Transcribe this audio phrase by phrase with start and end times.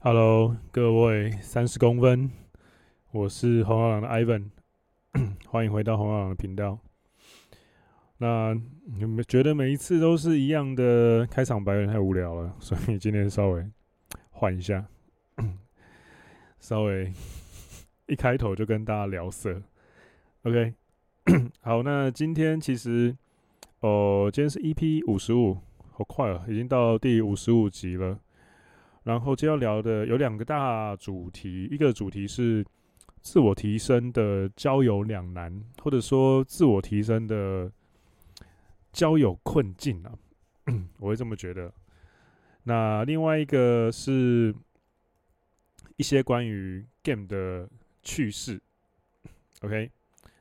[0.00, 2.30] Hello，各位三十公分，
[3.10, 4.50] 我是红药郎的 Ivan，
[5.50, 6.78] 欢迎回到红药郎的频道。
[8.18, 8.54] 那
[8.86, 13.68] 你们觉得每一次都是一样的开场白太无聊了， 所以今天稍微
[14.30, 14.86] 换一下，
[16.60, 17.12] 稍微
[18.06, 19.60] 一开头就跟大家聊色。
[20.44, 20.74] OK，
[21.60, 23.16] 好，那今天其实
[23.80, 25.58] 哦，今天是 EP 五十五，
[25.90, 28.20] 好快啊，已经到第五十五集了。
[29.08, 32.62] 然后今天要聊的有两个大主题，一个主题是
[33.22, 37.72] 自我提升的交友两难，或者说自我提升的
[38.92, 40.12] 交友困境啊，
[41.00, 41.72] 我会这么觉得。
[42.64, 44.54] 那另外一个是
[45.96, 47.66] 一些关于 game 的
[48.02, 48.60] 趣事。
[49.62, 49.90] OK，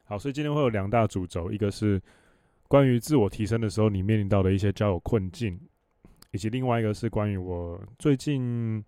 [0.03, 2.02] 好，所以今天会有两大主轴，一个是
[2.67, 5.58] 关于自我提升的时候你面临到的一些交友困境。
[6.31, 8.84] 以及另外一个是关于我最近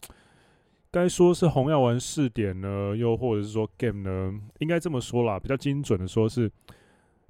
[0.91, 6.51] 该说是红药丸试点呢，又或者是说 game 呢，应该这么说啦，比较精准的说是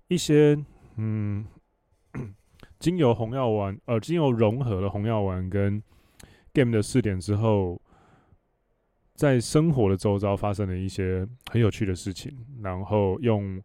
[0.07, 0.57] 一些
[0.95, 1.45] 嗯，
[2.79, 5.81] 经由红药丸呃，经由融合了红药丸跟
[6.53, 7.79] game 的试点之后，
[9.13, 13.61] 在生活的周遭发生了一些很有趣的事情，然后用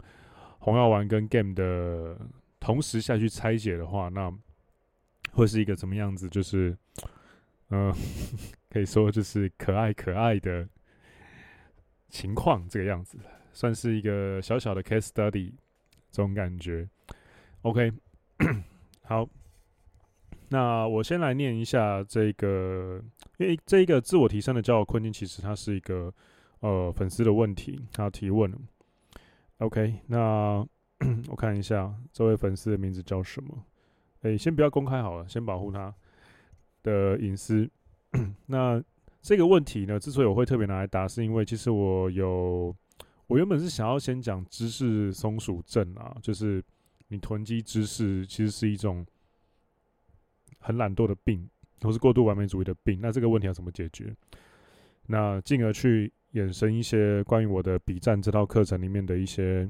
[0.59, 2.19] 红药丸跟 game 的
[2.59, 4.31] 同时下去拆解的话，那。
[5.35, 6.29] 会是一个怎么样子？
[6.29, 6.77] 就是，
[7.71, 7.93] 嗯、
[8.71, 10.69] 可以说就是可爱可爱的
[12.09, 13.19] 情况，这个样子，
[13.53, 15.53] 算是一个小小的 case study
[16.11, 16.89] 这种感觉。
[17.62, 17.93] OK，
[19.03, 19.29] 好，
[20.51, 23.03] 那我先来念一下这个，
[23.39, 26.12] 因为这一个自我提升的交友困境，其实它是一个
[26.61, 28.53] 呃粉丝的问题，他提问。
[29.59, 30.65] OK，那
[31.29, 33.65] 我看一下这位粉丝的名字叫什么。
[34.25, 35.94] 诶、欸，先不要公开好了，先保护他
[36.83, 37.70] 的隐私。
[38.47, 38.83] 那
[39.20, 42.75] 这个问题呢，之所以我会特别拿来答，是因为其实我有，
[43.27, 46.65] 我原本是想要先讲知识松鼠症啊，就是
[47.09, 49.06] 你囤积知识其实是一种
[50.59, 51.47] 很懒惰的病，
[51.82, 52.99] 或是过度完美主义的病。
[53.03, 54.15] 那这个问题要怎么解决？
[55.06, 59.69] 那进而去衍生一些关于我的笔战这套课程里面的一些。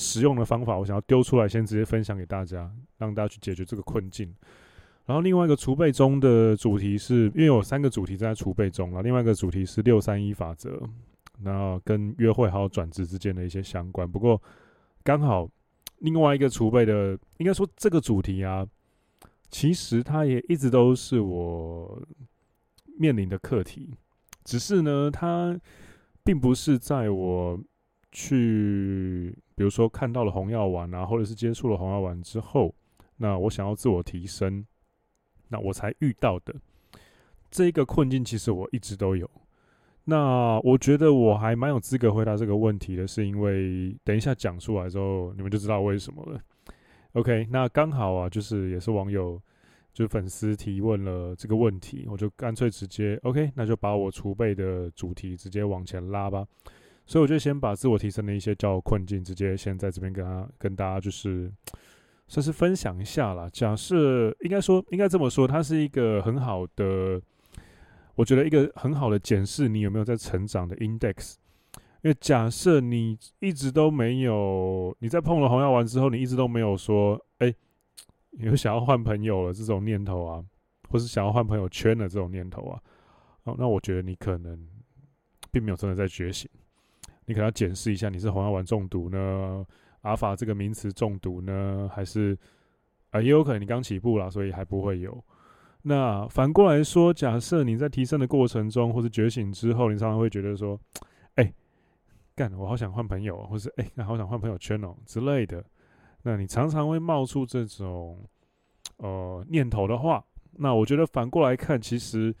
[0.00, 4.34] 实用的方法，我想要丢出来，先直接分享给大家，让大家去解决这个困境。
[5.04, 10.80] 然后另外一个储备中的主题是，因为有三个主题在储备中了，另外一个主题是六三一法则，
[11.42, 14.10] 然后跟约会还有转职之间的一些相关。
[14.10, 14.40] 不过
[15.02, 15.48] 刚好
[15.98, 18.66] 另外一个储备的，应该说这个主题啊，
[19.50, 22.00] 其实它也一直都是我
[22.98, 23.90] 面临的课题，
[24.44, 25.58] 只是呢，它
[26.22, 27.58] 并不是在我
[28.12, 29.36] 去。
[29.54, 32.74] 比如说看到了红药丸啊，或者是接触了红药丸之后，
[33.18, 34.64] 那我想要自我提升，
[35.48, 36.54] 那我才遇到的
[37.50, 39.30] 这个困境，其实我一直都有。
[40.04, 46.40] 那我觉得我还蛮有资格回答这个问题的，是因为等一下讲出来之后，你们就知道为什么了。
[47.12, 49.40] OK，那刚好啊，就是也是网友，
[49.92, 56.46] 就是粉丝提问了这个问题，我就干脆直接 OK，那就把我储备的主题直接往前拉吧。
[57.10, 61.52] 所以我就先把自我提升的一些交友困境，直接先在这边跟他跟大家就是
[62.28, 63.50] 算是分享一下啦。
[63.52, 67.20] 假设应该说应该这么说，它是一个很好的，
[68.14, 71.34] 我觉得一个很好的检视你有没有在成长的 index。
[72.02, 77.52] 因为假设你一直都没有，你在碰了红药丸之后，你一直都没有说，哎，
[78.38, 80.44] 有想要换朋友了这种念头啊，
[80.88, 82.80] 或是想要换朋友圈的这种念头啊，
[83.42, 84.64] 哦，那我觉得你可能
[85.50, 86.48] 并没有真的在觉醒。
[87.26, 89.64] 你可能要检视一下，你是红药丸中毒呢，
[90.02, 92.36] 阿法这个名词中毒呢，还是
[93.10, 95.22] 啊，也有可能你刚起步啦，所以还不会有。
[95.82, 100.78] 那反过来说，假设你在提升的过程中，或是觉醒之后，你常常会觉得说，
[101.36, 101.52] 哎，
[102.34, 105.64] 干，我好想换朋友，或是哎，那好想换朋友圈哦之类的。
[106.22, 108.28] 那你常常会冒出这种
[108.96, 112.34] 呃念头的话，那我觉得反过来看，其实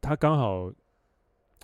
[0.00, 0.72] 他刚好。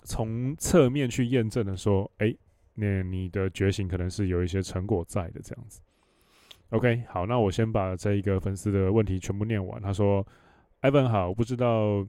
[0.05, 2.33] 从侧面去验证的说，哎、
[2.75, 5.81] 那你的觉醒可能是有一些成果在的，这样子。
[6.69, 9.81] OK，好，那我先把这一个粉丝的问题全部念完。
[9.81, 10.25] 他说
[10.81, 12.01] ：“Ivan 好，我不知道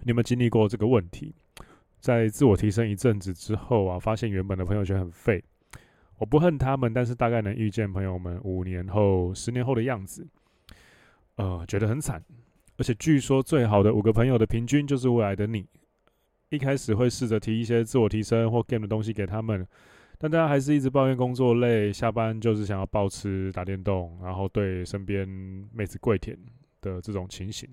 [0.00, 1.34] 你有没有经历过这个问题，
[2.00, 5.42] 在自我提升一阵子之后啊，发现原本的朋友圈很废。
[6.18, 10.26] 我不恨他们，但是大概能预见朋友们五年后、十年后的样子，
[11.36, 12.22] 呃，觉得很惨。
[12.76, 15.66] 而且据说最好的五个朋友的平均就是未来的你。”
[16.52, 19.66] 一开始会试着提一些自我提升或 game 的东西给他们，
[20.18, 25.26] 但大家还是一直抱怨工作累，下班就是想要暴吃打电动，然后对身边
[25.72, 26.38] 妹子跪舔
[26.82, 27.66] 的这种情形。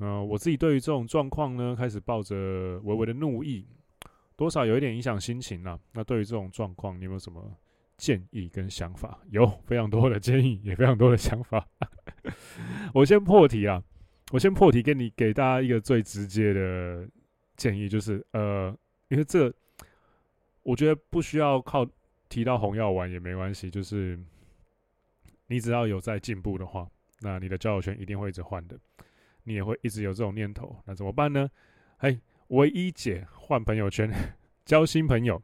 [0.00, 3.64] 嗯、我自己对于这种状况呢，开始抱着微微的怒意，
[4.34, 5.78] 多少有一点影响心情啊。
[5.92, 7.40] 那对于这种状况，你有没有什么
[7.96, 9.20] 建议跟想法？
[9.30, 11.64] 有非常多的建议，也非常多的想法。
[12.92, 13.80] 我先破题啊，
[14.32, 17.08] 我先破题，给你给大家一个最直接的
[17.58, 18.74] 建议，就是呃，
[19.08, 19.52] 因为这
[20.62, 21.86] 我觉得不需要靠
[22.30, 24.18] 提到红药丸也没关系，就是
[25.48, 26.88] 你只要有在进步的话，
[27.20, 28.78] 那你的交友圈一定会一直换的。
[29.44, 31.48] 你也会一直有这种念头，那怎么办呢？
[31.96, 34.12] 嘿，唯一解，换朋友圈，
[34.66, 35.42] 交新朋友。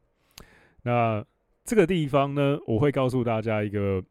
[0.83, 1.25] 那
[1.65, 4.05] 这个地方呢，我会告诉大家一个，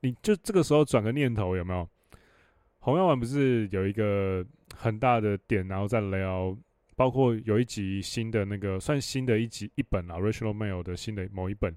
[0.00, 1.88] 你就这个时候转个念头，有没有？
[2.80, 6.56] 红药丸不是有一个很大的点，然后再聊，
[6.98, 11.72] 包括有一集新的那个算新的一集一本啊，Rational Mail 的新的某一本，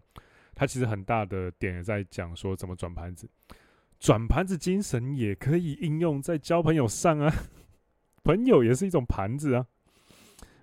[0.55, 3.29] 它其实很大的点也在讲说怎么转盘子。
[3.99, 7.31] 转盘子精神也可以应用在交朋友上啊，
[8.25, 9.63] 朋友也是一种盘子啊。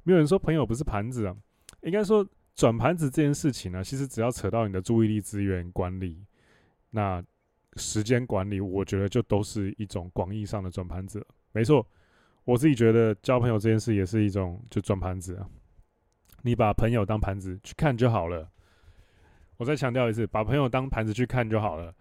[0.02, 1.36] 没有人说朋友不是盘子啊，
[1.82, 6.26] 应该说转盘子这件事情呢，其实只要扯到你的注意力资源管理，
[6.90, 7.22] 那
[7.76, 11.24] 时间管理，我觉得就都是一种广义上的转盘子。
[11.52, 11.86] 没错，
[12.48, 15.46] 我自己觉得交朋友这件事也是一种就转盘子啊。
[16.40, 18.50] 你把朋友当盘子去看就好了。
[19.58, 21.94] 我再强调一次，把朋友当盘子去看就好了。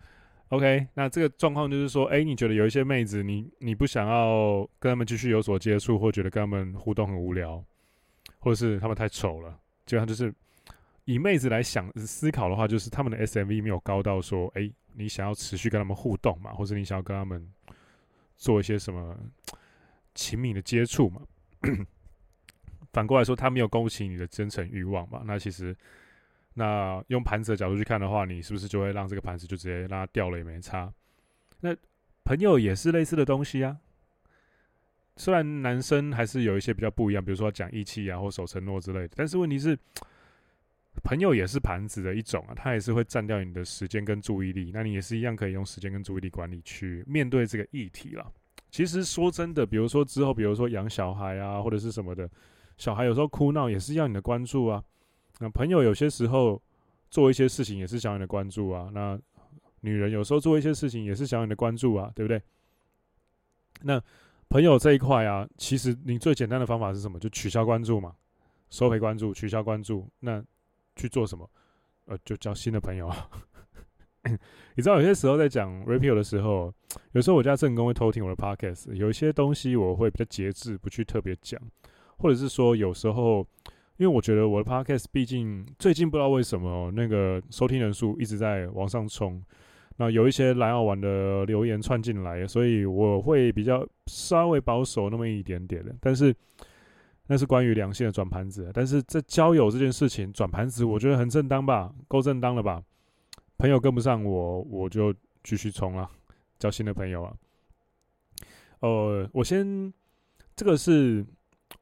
[0.47, 7.61] OK，那这个状况就是说，哎，你觉得有一些妹子，你你不想要跟他们继续有所接触，或觉得跟他们互动很无聊，
[8.39, 9.51] 或者是他们太丑了，
[9.85, 10.33] 基本上就是
[11.03, 17.45] 以妹子来想思考的话，就是他们的 SMV 没有高到说，哎，你想要持续跟他们互动嘛，或者你想要跟他们
[18.37, 19.13] 做一些什么
[20.17, 21.21] 亲密的接触嘛？
[22.91, 25.21] 反过来说，他没有勾起你的真诚欲望嘛？
[25.23, 25.73] 那其实。
[26.59, 30.91] 那用盘子的角度去看的话，你是不是就会让这个盘子就直接让它掉了也没差？
[31.59, 31.69] 那
[32.23, 33.77] 朋友也是类似的东西啊。
[35.17, 39.77] 虽然男生还是有一些比较不一样，比如说讲义气啊或守承诺之类的，但是问题是，
[41.03, 44.71] 朋友也是盘子的一种啊，它也是会占掉你的时间跟注意力。
[44.73, 48.33] 那你也是一样可以用时间跟注意力管理去面对这个议题了。
[48.77, 52.29] 其实说真的，比如说之后，比如说养小孩啊或者是什么的，
[52.77, 54.83] 小孩有时候哭闹也是要你的关注啊。
[55.39, 56.61] 那朋友有些时候
[57.09, 58.87] 做一些事情也是想你的关注啊。
[58.93, 59.19] 那
[59.81, 62.39] 女人有时候做一些事情也是想你的关注啊，对不对？
[63.81, 63.99] 那
[64.47, 67.17] 朋友这一块啊，其实你最简单的方法是什么？
[67.17, 68.13] 就取消关注嘛，
[68.69, 70.07] 收回关注，取消关注。
[70.19, 70.39] 那
[70.95, 71.49] 去做什么？
[72.05, 73.27] 呃，就交新的朋友啊。
[74.75, 76.73] 你知道有些时候在讲 r e p e a l 的时候，
[77.13, 81.59] 有时候我家正宫会偷听我的 Podcast，有一些东西我会比较节制，不去特别讲，
[82.17, 83.47] 或者是说有时候。
[83.99, 89.41] 因为我觉得我的 podcast 毕竟最近不知道为什么那个收听人数一直在往上冲，
[89.95, 95.91] 那有一些蓝药丸的留言串进来，所以我会比较稍微保守那么一点点的。
[95.99, 96.31] 但是
[97.25, 102.79] 那是关于良性的转盘子，但是在交友这件事情转盘子，我觉得很正当吧，够正当了吧？
[103.57, 105.13] 朋友跟不上我，我就
[105.43, 106.09] 继续冲了，
[106.59, 107.33] 交新的朋友啊。
[108.79, 109.93] 呃，我先
[110.55, 111.25] 这个是。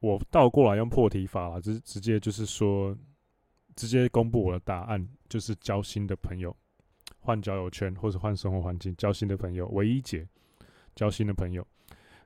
[0.00, 2.94] 我倒过来用破题法了，直直接就是说，
[3.76, 6.54] 直接公布我的答案，就是交新的朋友，
[7.20, 10.26] 换交友圈或者换生活环境，交新的朋友，唯一解，
[10.96, 11.66] 交新的朋友。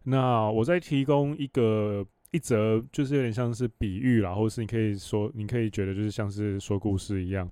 [0.02, 7.48] 那我再提供一个一则，就是有点像是比喻啦，或是你可以说，你可以觉得就是像是说故事一样，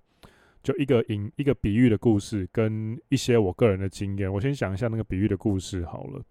[0.62, 4.32] 就一个引一个比喻的故事，跟一些我个人的经验。
[4.32, 6.22] 我先讲一下那个比喻的故事好了。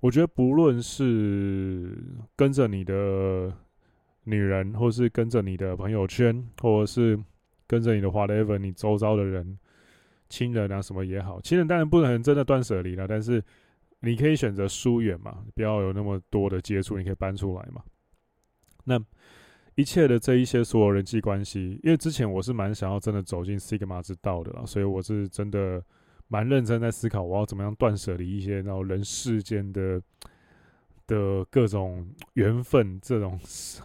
[0.00, 1.96] 我觉得不论是
[2.36, 3.52] 跟着你的
[4.24, 7.18] 女人，或是跟着你的朋友圈，或者是
[7.66, 9.58] 跟着你的 whatever，你周遭的人、
[10.28, 13.42] 亲人啊什么也好，亲人当然不能真的断舍离了，但是
[14.00, 17.82] 你可以选择疏远嘛，不要有那么多的接触，你可以搬出来嘛。
[18.84, 19.02] 那
[19.76, 25.80] 一切的这一些所有人际关系，因为之前我是蛮想要真的走进 Sigma 之道的啦，所以我是真的。
[26.28, 30.02] 蛮认真在思考，我要怎么样断舍离一些，然后人世间的
[31.06, 33.38] 的各种缘分，这种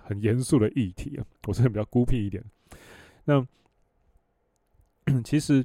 [0.03, 1.25] 很严肃的议题啊。
[1.47, 2.43] 我真的比较孤僻一点。
[3.25, 3.45] 那
[5.23, 5.63] 其实，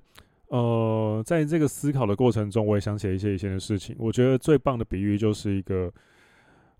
[0.48, 3.96] 呃，在这个思考的过程中，我也想起了一些以前的事情。
[3.98, 5.90] 我觉得最棒的比喻就是一个，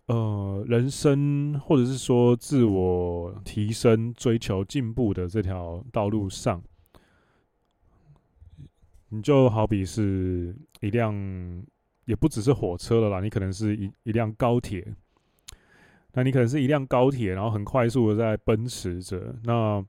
[0.07, 6.63] 呃，人生或者是说自我提升、追求进步的这条道路上。
[9.09, 11.15] 你就好比是一辆，
[12.05, 14.95] 也不只是火车了啦，你可能是一一辆高铁，
[16.13, 19.35] 那你可能是一辆高铁，然后很快速的在奔驰着。
[19.45, 19.85] 那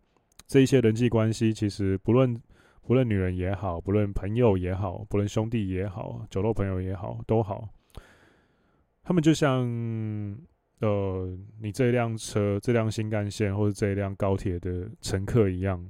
[0.47, 2.39] 这一些人际关系，其实不论
[2.83, 7.67] 不论女人也好，不论朋友也好，不论兄弟也好，酒肉朋友也好，都好，
[9.07, 9.65] 他们就像
[10.81, 15.81] 呃，你这辆车、这辆新干线或者这一辆高铁的乘客一样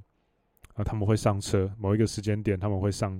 [0.75, 3.19] 啊，他们会上车，某一个时间点他们会上，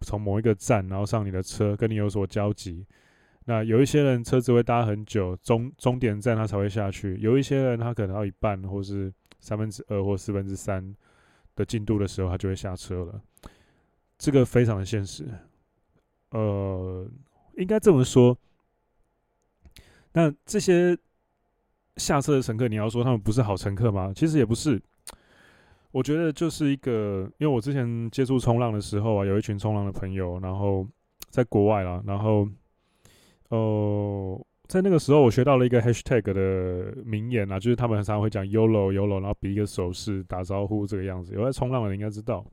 [0.00, 2.84] 从某一个站然后上你的车，跟你有所交集。
[3.44, 10.92] 那有一些人车子会搭很久，终终点站他才会下去；有一些人他可能到一半或是三分之二或四分之三
[11.54, 13.22] 的进度的时候，他就会下车了。
[14.18, 15.28] 这个非常的现实。
[16.30, 17.08] 呃，
[17.56, 18.36] 应该这么说。
[20.18, 20.98] 那这些
[21.96, 24.12] 下车的乘客，你要说他们不是好乘客吗？
[24.16, 24.82] 其实也不是。
[25.92, 30.84] 我觉得就是一个，因为我之前接触冲浪的时候啊，有一群冲浪的朋友，然后
[31.30, 32.48] 在国外啦，然后
[33.50, 41.32] 哦、在那个时候我学到了一个 hashtag 的名言啊，就是他们常常会讲 YOLO YOLO，然后比一个手势打招呼这个样子。
[41.32, 42.44] 有在冲浪的人应该知道，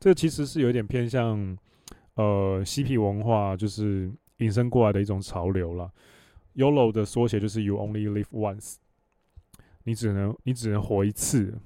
[0.00, 1.58] 这其实是有点偏向
[2.14, 5.92] 呃嬉皮文化，就是引申过来的一种潮流了。
[6.56, 8.76] YOLO 的缩写就是 You Only Live Once，
[9.84, 11.58] 你只能你只能活一次。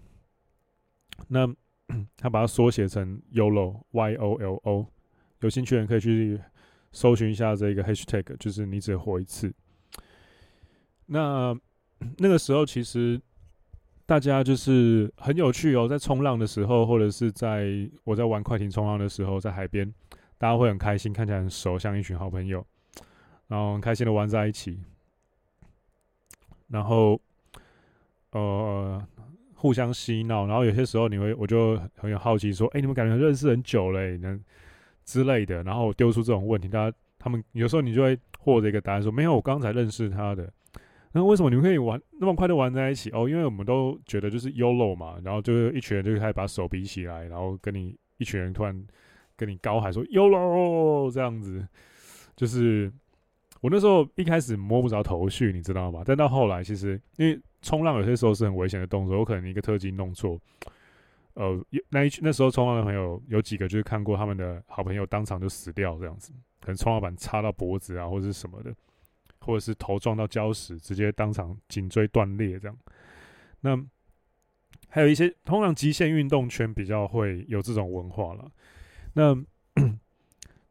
[1.29, 1.47] 那
[2.17, 4.87] 他把它缩写成 YOLO，Y O L O，
[5.41, 6.41] 有兴趣的人可以去
[6.93, 9.55] 搜寻一下这个 Hashtag，就是你只活一次。
[11.07, 11.57] 那
[12.19, 13.21] 那个时候其实
[14.07, 19.93] 大家就是很有趣哦，在冲浪的时候，或者是在我在玩快艇冲浪的时候，在海边，
[20.37, 22.67] 大家会很开心，看起来很熟，像一群好朋友。
[23.51, 24.79] 然后很开心的玩在一起，
[26.69, 27.21] 然后
[28.31, 29.05] 呃
[29.55, 34.39] 互相嬉闹，然后有些时候你会我就很有好奇说，哎，你们感觉认识很久嘞，那
[35.05, 40.49] 之类的，然后丢出这种问题，大家他们有时候你就会获得一个答案说，没有，我刚才认识他的。
[41.11, 43.11] 那为什么你们可以玩那么快的玩在一起？
[43.11, 48.87] 哦，因为我们都觉得就是 YOLO 嘛，然后就是一群人就开始把手比起来，然后跟你一群人突然
[49.37, 51.67] 跟你高喊说 YOLO 这样子，
[52.37, 52.93] 就是。
[53.61, 56.03] 我那时候一开始摸不着头绪，你知道吗？
[56.05, 60.41] 但到后来，其实因为冲浪有些时候是很危险的动作，我可能一个特技弄错，
[61.35, 68.75] 呃，那一那时候冲浪的朋友有几个就是看过他们的好朋友当场就死掉这样子，可能冲浪板插到脖子啊，或者是什么的，
[69.41, 72.77] 或者是头撞到礁石，直接当场颈椎断裂这样。
[73.61, 73.79] 那
[74.89, 78.51] 还有一些通常极限运动圈比较会有这种文化了。
[79.13, 79.35] 那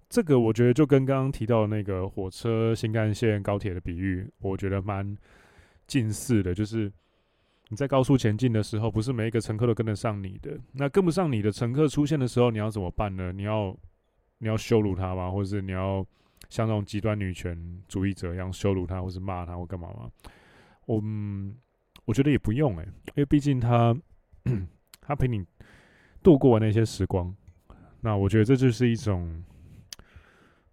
[0.10, 5.16] 这个我觉得就跟刚刚提到那个火车、新干线、高铁的比喻，我觉得蛮
[5.86, 6.52] 近似的。
[6.52, 6.92] 就是
[7.68, 10.60] 你在高速前进的时候，不是每一个乘客都跟得上你的。
[10.72, 13.32] 那跟不上你的乘客出现的时候，你要怎么办呢？
[13.32, 13.78] 你要
[14.40, 15.30] 你要羞辱他吗？
[15.30, 16.04] 或者是你要
[16.50, 17.56] 像那种极端女权
[17.88, 20.10] 主义者一样羞辱他，或是骂他，或干嘛吗？
[20.88, 21.56] 我嗯，
[22.06, 23.96] 我觉得也不用诶，因为毕竟他
[25.02, 25.46] 他陪你
[26.24, 27.32] 度过那些时光。
[28.02, 29.44] 那我觉得这就是一种。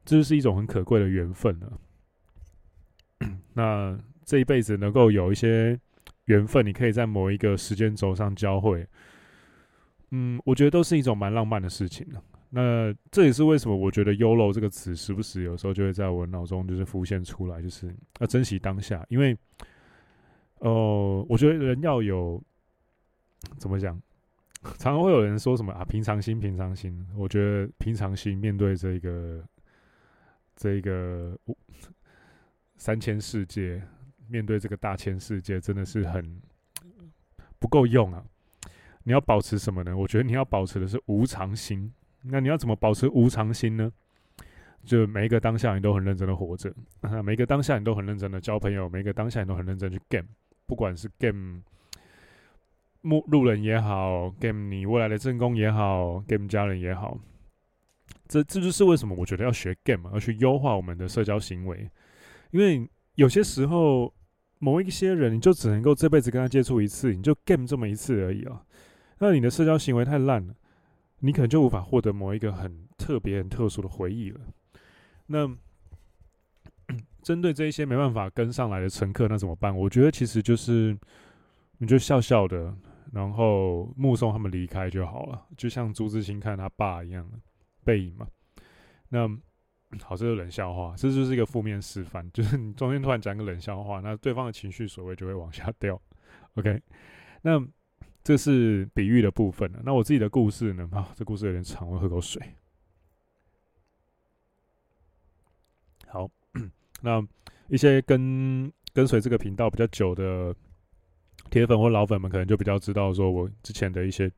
[0.06, 1.72] 这就是一种很可贵的缘分了。
[3.54, 5.78] 那这一辈子能够有一些
[6.26, 8.86] 缘分，你可以在某一个时间轴上交汇，
[10.12, 12.22] 嗯，我觉得都是一种蛮浪漫的事情了。
[12.50, 19.04] 那这也是为什么我觉得 “YOLO” 这个词时不时有时候就会在我脑中就是浮现出来，就是要珍惜当下。
[19.08, 19.36] 因为，
[20.60, 22.40] 呃，我觉得人要有
[23.58, 24.00] 怎么讲，
[24.62, 27.04] 常常会有人说什么啊，平常心，平常心。
[27.16, 29.42] 我觉得平常心面对这个。
[30.56, 31.38] 这个
[32.76, 33.80] 三千世界，
[34.26, 36.40] 面对这个大千世界，真的是很
[37.58, 38.24] 不够用啊！
[39.04, 39.96] 你要保持什么呢？
[39.96, 41.92] 我觉得你要保持的是无常心。
[42.22, 43.92] 那你要怎么保持无常心呢？
[44.84, 46.72] 就每一个当下你都很认真的活着，
[47.22, 50.26] 每一个当下你都很认真的交朋友，每一个当下你都很认真去 game，
[50.64, 51.62] 不管是 game
[53.02, 57.18] 路路人也好，game 你未来的正宫也好，game 家人也好。
[58.28, 61.90] 这这就是为什么我觉得要学 game，要去优化我们的社交行为，
[62.50, 64.12] 因为有些时候
[64.58, 68.62] 某一些人，你就只能够这辈子跟他接触一次，你就 game 这么一次而已啊。
[69.18, 70.54] 那你的社交行为太烂了，
[71.20, 74.40] 你可能就无法获得某一个很特别、很特殊的回忆了。
[75.26, 75.48] 那
[77.22, 79.76] 针对这一些没办法跟上来的乘客，那怎么办？
[79.76, 80.96] 我觉得其实就是
[81.78, 82.74] 你就笑笑的，
[83.12, 87.28] 然后目送他们离开就好了，就像朱自清看他爸一样。
[87.86, 88.26] 背影嘛，
[89.08, 89.28] 那
[90.02, 95.98] 好，这是冷笑话，这就是一个负面示范， 就是你中间突然讲个冷笑话，那对方的情绪所谓就会往下掉。
[96.56, 96.82] OK，
[97.42, 97.64] 那
[98.24, 99.80] 这是比喻的部分了。
[99.84, 100.88] 那我自己的故事呢？
[100.92, 102.42] 啊，这故事有点长，我喝口水。
[106.08, 106.28] 好，
[107.00, 107.24] 那
[107.68, 110.54] 一些跟跟随这个频道比较久的
[111.48, 114.30] 铁粉或老粉们，可能就比较知道说我之前的一些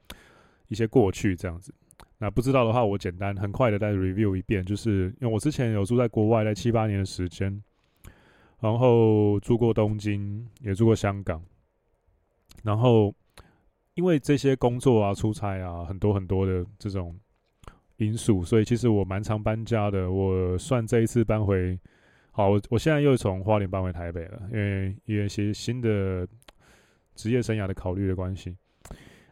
[0.69, 1.73] 一些过去这样子。
[2.19, 7.63] 那不知道的话，我简单很快的再 review 一遍，就是因为我之前有住在国外，在七八年的时间，
[8.61, 11.41] 然后住过东京，也住过香港，
[12.65, 13.15] 然后
[13.95, 17.17] 因为这些工作啊、出差啊，很多很多的这种
[17.99, 20.11] 因素，所以其实我蛮常搬家的。
[20.11, 21.79] 我算这一次搬回，
[22.33, 26.27] 好，我我现在又从花莲搬回台北了，因为因为一些新的
[27.15, 28.57] 职业生涯的考虑的关系。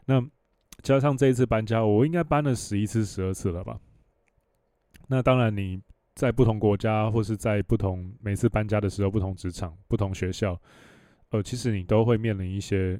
[0.05, 0.25] 那
[0.87, 3.77] 加上这一次搬家，我应该搬了十一次、十二次了吧？
[5.07, 5.81] 那当然你。
[6.15, 10.59] 在不同国家，或是在不同每次搬家的时候，不同职场、不同学校，
[11.29, 12.99] 呃，其实你都会面临一些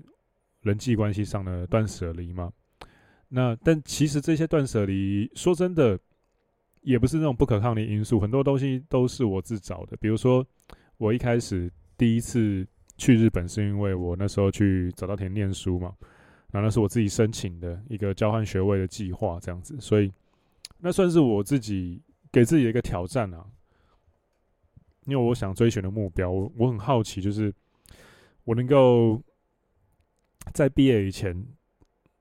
[0.61, 2.53] 人际关系上的断舍离嘛。
[3.27, 5.99] 那但其实这些断舍离，说真的，
[6.81, 9.97] 也不是那种不可抗的因素，很多东西都是我自找的。
[9.97, 10.45] 比如说，
[10.97, 12.67] 我一开始第一次
[12.99, 15.91] 去日本，是因为我那时候去早稻田念书嘛，
[16.61, 20.11] 那是我自己申请的一个交换学位的计划，这样子，所以
[20.79, 22.01] 那算是我自己。
[22.29, 23.43] 给自己的一个挑战啊，
[25.05, 27.51] 因为我想追寻的目标，我我很好奇，就是
[28.43, 29.19] 我能够
[30.53, 31.45] 在毕业以前，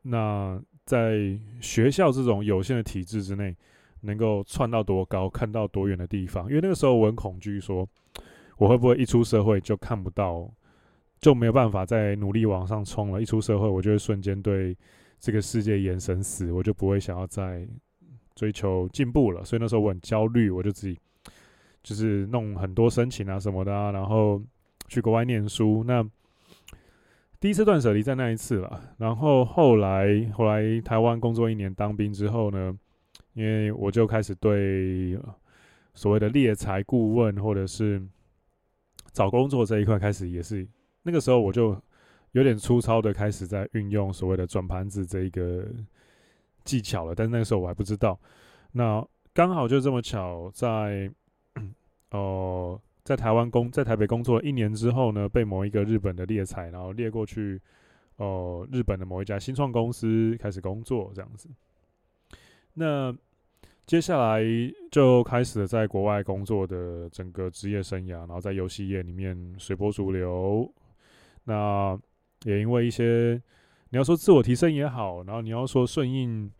[0.03, 3.55] 那在学校这种有限的体制之内，
[4.03, 6.49] 能够窜到多高，看到多远的地方。
[6.49, 7.87] 因为那个时候我很恐惧，说
[8.57, 10.49] 我会不会一出社会就看不到，
[11.21, 13.21] 就没有办法再努力往上冲了。
[13.21, 14.77] 一出社会，我就会瞬间对
[15.19, 17.67] 这个世界眼神死，我就不会想要再。
[18.37, 20.99] 追求进步了，所以那时候我很焦虑，我就自己
[21.83, 24.39] 就是弄很多申请啊什么的啊，然后
[24.89, 25.83] 去国外念书。
[25.87, 26.07] 那
[27.41, 32.79] 第一次断舍离在那一次了，然后后来后来台湾工作一年当兵之后呢，
[33.33, 35.19] 因为我就开始对
[35.95, 38.07] 所谓的猎才顾问或者是
[39.13, 40.69] 找工作这一块开始也是
[41.07, 41.81] 那个时候我就
[42.33, 45.65] 有点粗糙的开始在运用所谓的转盘子这一个。
[46.67, 48.19] 技巧了，但是那个时候我还不知道。
[48.73, 49.01] 那
[49.33, 51.09] 刚好就这么巧，在
[52.11, 57.63] 哦、在台湾工，在台北工作了一年之后呢，被某一个日本的猎才，然后猎过去，
[58.17, 61.49] 哦、日本的某一家新创公司开始工作这样子。
[62.75, 63.17] 那
[63.87, 64.43] 接下来
[64.91, 70.69] 就开始了在国外工作的整个职业生涯，然后在游戏业里面随波逐流。
[71.47, 71.99] 那
[72.45, 73.43] 也因为一些。
[73.91, 76.51] 你要说自我提升也好，然后你要说顺应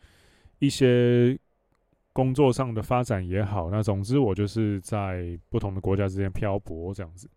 [0.61, 1.37] 一些
[2.13, 7.29] 工作上的发展也好，那总之我就是在不同的国家之间漂泊这样子，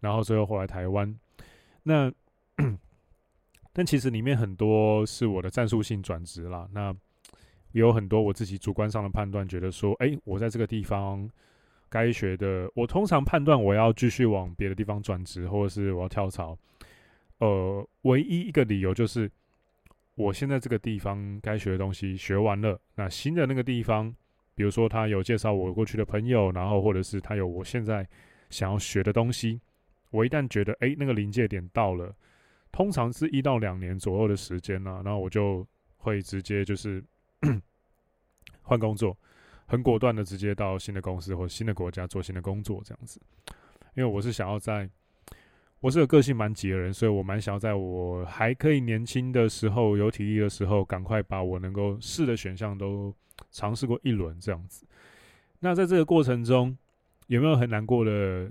[0.00, 1.14] 然后最后后来台湾，
[1.82, 2.10] 那
[3.74, 6.92] 但其实里面很多是我的战术性转职啦，那
[7.72, 11.30] 有很多我自己主观上的判断，觉得说，哎，我在这个地方
[11.90, 16.56] 该学的，我通常判断我要继续往别的地方转职，或者是我要跳槽。
[17.38, 19.30] 呃，唯一一个理由就是，
[20.14, 24.14] 我现在这个地方该学的东西学完了，那新的那个地方，
[24.54, 28.06] 比如说他有介绍我过去的朋友，然后或者是他有我现在
[28.50, 29.60] 想要学的东西，
[30.10, 32.14] 我一旦觉得哎，那个临界点到了，
[32.70, 37.02] 通常是一到两年左右的时间呢，然后我就会直接就是
[38.62, 39.16] 换工作，
[39.70, 43.20] 很果断的直接到新的公司或新的国家做新的工作这样子，
[43.94, 44.90] 因为我是想要在。
[45.78, 53.14] 我是个个性蛮急的人，所以我蛮想要在我还可以年轻的时候、有体力的时候，赶快把我能够试的选项都
[53.50, 54.84] 尝试过一轮这样子。
[55.60, 56.76] 那在这个过程中，
[57.28, 58.50] 有没有很难过的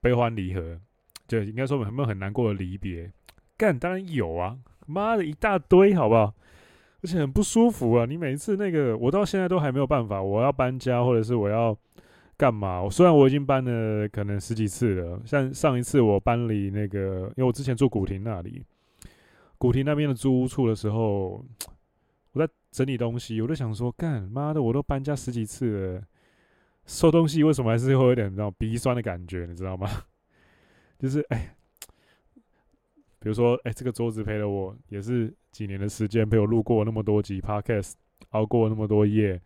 [0.00, 0.80] 悲欢离合？
[1.28, 3.08] 就应该说有没有很难过的离别？
[3.56, 4.58] 干，当然有啊！
[4.84, 6.34] 妈的一大堆，好不好？
[7.02, 8.04] 而且很不舒服啊！
[8.04, 11.76] 你每一次那个，我到现在都还没有办法，我要搬家，或者是我要。
[12.40, 12.80] 干嘛？
[12.80, 18.64] 我虽然我已经搬了可能十几次了，像上一次我搬离那个，因为我之前住古亭那里，
[19.58, 21.44] 古亭那边的租屋处的时候，
[22.30, 26.02] 我在整理东西，我就想说，干妈的，我都搬家十几次了，
[26.86, 29.90] 收东西为什么还是会有点那种鼻酸的感觉，你知道吗？
[30.96, 31.56] 就是哎，
[33.18, 37.94] 比如说哎，这个桌子陪了我也是几年的时间，陪我录过那么多集 Podcast，
[38.28, 39.42] 熬过那么多夜。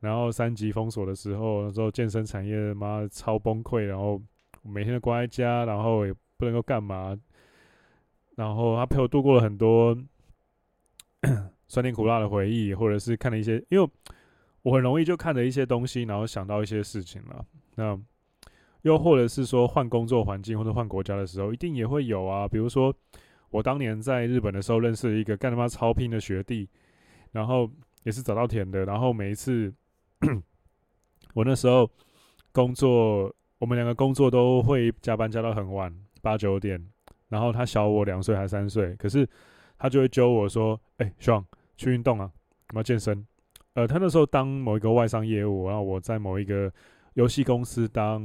[0.00, 4.18] 然后三级封锁的时候，那时候健身产业妈超崩溃，然后
[4.62, 7.14] 每天都关在家，然后也不能够干嘛。
[8.36, 9.94] 然后他陪我度过了很多
[11.68, 13.86] 酸甜苦辣的回忆，或者是看了一些，因为
[14.62, 17.44] 我很容易就看了一些东西，然后想到一些事情了。
[17.74, 18.00] 那
[18.80, 22.48] 又或者是说换工作环境或者换国家的时候，一定也会有啊。
[22.48, 22.90] 比如说
[23.50, 26.68] 我当年在日本的时候，认识了一个干他妈超拼的学弟，
[27.32, 27.70] 然后
[28.04, 29.72] 也是早稻田的，然后每一次。
[31.34, 31.88] 我那时候
[32.52, 36.84] 工作，我们两个工作都会加班加到很晚，八九点。
[37.28, 39.26] 然后他小我两岁还三岁，可是
[39.78, 41.44] 他就会揪我说：“哎、欸，爽，
[41.76, 42.28] 去运动啊，
[42.74, 43.24] 我要健身。”
[43.74, 46.70] 呃，他那时候当某一个外商业务，然后我在某一个
[47.14, 48.20] 游戏公司当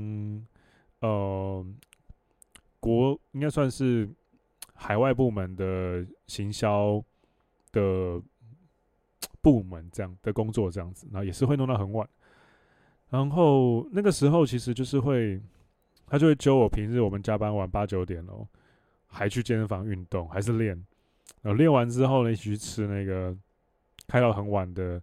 [1.01, 1.63] 呃
[2.79, 4.09] 国应该算是
[4.75, 7.03] 海外部门的行销
[7.71, 8.21] 的
[9.41, 12.07] 部门这样的工作这样子，然后也是会弄到很晚。
[13.09, 15.41] 然后那个时候其实就是会，
[16.07, 18.47] 他就会揪我平日我们加班晚八九点哦，
[19.07, 20.75] 还去健身房运动，还是练。
[21.41, 23.35] 然后练完之后呢，一起去吃那个
[24.07, 25.01] 开到很晚的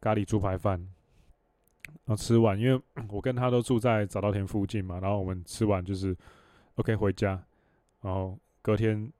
[0.00, 0.78] 咖喱猪排饭。
[2.04, 6.16] 然后吃完，因为 我跟他都住在早稻田附近嘛，然后我们吃完就是
[6.76, 7.42] OK 回家。
[8.00, 9.10] 然后隔天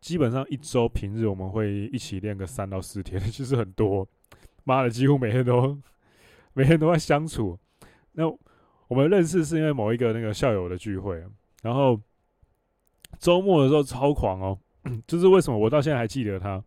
[0.00, 4.06] 基本上一周平日我们会一起练个三到四天， 其实很多。
[4.62, 5.76] 妈的，几乎每天都
[6.52, 7.58] 每天都在相处。
[8.12, 8.28] 那
[8.86, 11.20] 我们认识是因为某一个那个校友的聚会，
[11.62, 12.00] 然后
[13.18, 14.56] 周末的时候超狂哦。
[15.04, 16.62] 就是为什么我到现在还记得他，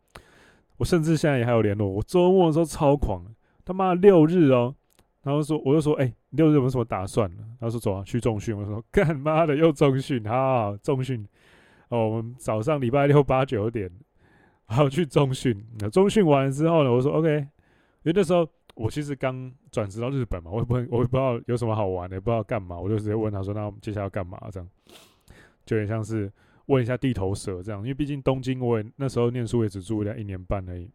[0.76, 1.88] 我甚至现在也还有联络。
[1.88, 3.24] 我周末的时候超狂，
[3.64, 4.76] 他妈六日哦，
[5.24, 7.46] 然后说我就说，哎、欸，六日有没有什么打算呢？
[7.62, 8.58] 他说走啊，去重训。
[8.58, 11.26] 我说干妈的又重训，好好重训。
[11.90, 13.92] 哦，我们早上礼拜六八九点，
[14.68, 15.64] 然后去中训。
[15.80, 17.46] 那中训完之后呢，我说 OK，因
[18.06, 24.40] 为那时候我其实刚转职到日本嘛，我也不我也不知道有什么好玩的，也不知道干嘛，我就直接问他说，那我们接下来要干嘛？
[24.52, 24.70] 这样
[25.66, 26.32] 就有点像是。
[26.70, 30.88] 问一下地头蛇这样，因为毕竟东京我也那时候念书也只住了一年半而已。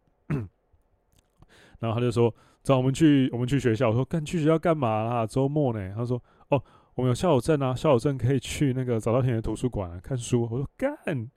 [1.79, 5.27] 然后他就说：“找我们去，我们去学校。”我说：“干去学校干嘛啦？
[5.27, 6.63] 周末呢？”他说：“哦，
[6.95, 11.29] 我们有校友证啊，校友证可以去那个早稻田的图书馆、啊、看书。”我说：“干，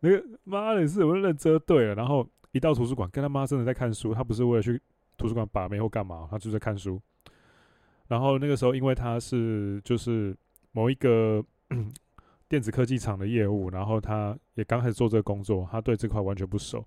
[0.00, 4.80] 那个妈的是我认真对了。”然后一到图书馆，跟他妈真的在看书，他不是为了去
[5.16, 7.00] 图书馆把妹或干嘛，他就在看书。
[8.08, 10.36] 然后那个时候，因为他是就是
[10.72, 11.44] 某一个。
[12.50, 16.84] 电子科技厂的业务，然后他也刚开始做这个工作，他对这块完全不熟。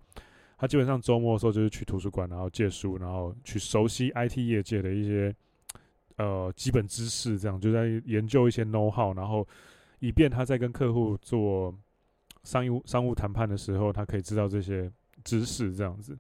[0.58, 5.34] 他基本上周末的时候就是去图书馆，然后借书，然后去熟悉 IT 业界的一些
[6.18, 9.48] 呃基本知识，这样就在研究一些 know how，然后
[10.00, 11.74] 以便他在跟客户做
[12.44, 14.92] 商务商务谈判的时候，他可以知道这些
[15.24, 16.18] 知识这样子。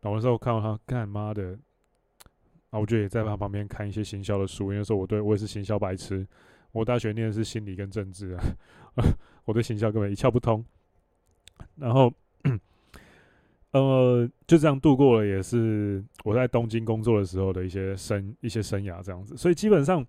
[0.00, 1.58] 然后那时候看到他干妈的，
[2.70, 6.26] 啊我就也在他旁边看一些行销的书，因为说我对我也是行销白痴。
[6.72, 8.44] 我大学念的是心理跟政治啊，
[9.46, 10.62] 我对行销根本一窍不通。
[11.76, 12.12] 然后，
[13.80, 19.36] 呃，就这样度过了，也是我在东京工作的时候的一些生一些生涯这样子。
[19.36, 20.06] 所以基本上，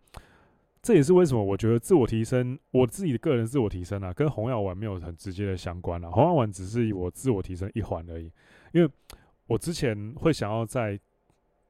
[0.81, 6.09] 这也是为什么我觉得自我提升，我自己的个人自我提升啊，跟红药丸没有很直接的相关啊。
[6.09, 8.31] 红药丸只是我自我提升一环而已。
[8.71, 8.89] 因为
[9.47, 10.99] 我之前会想要在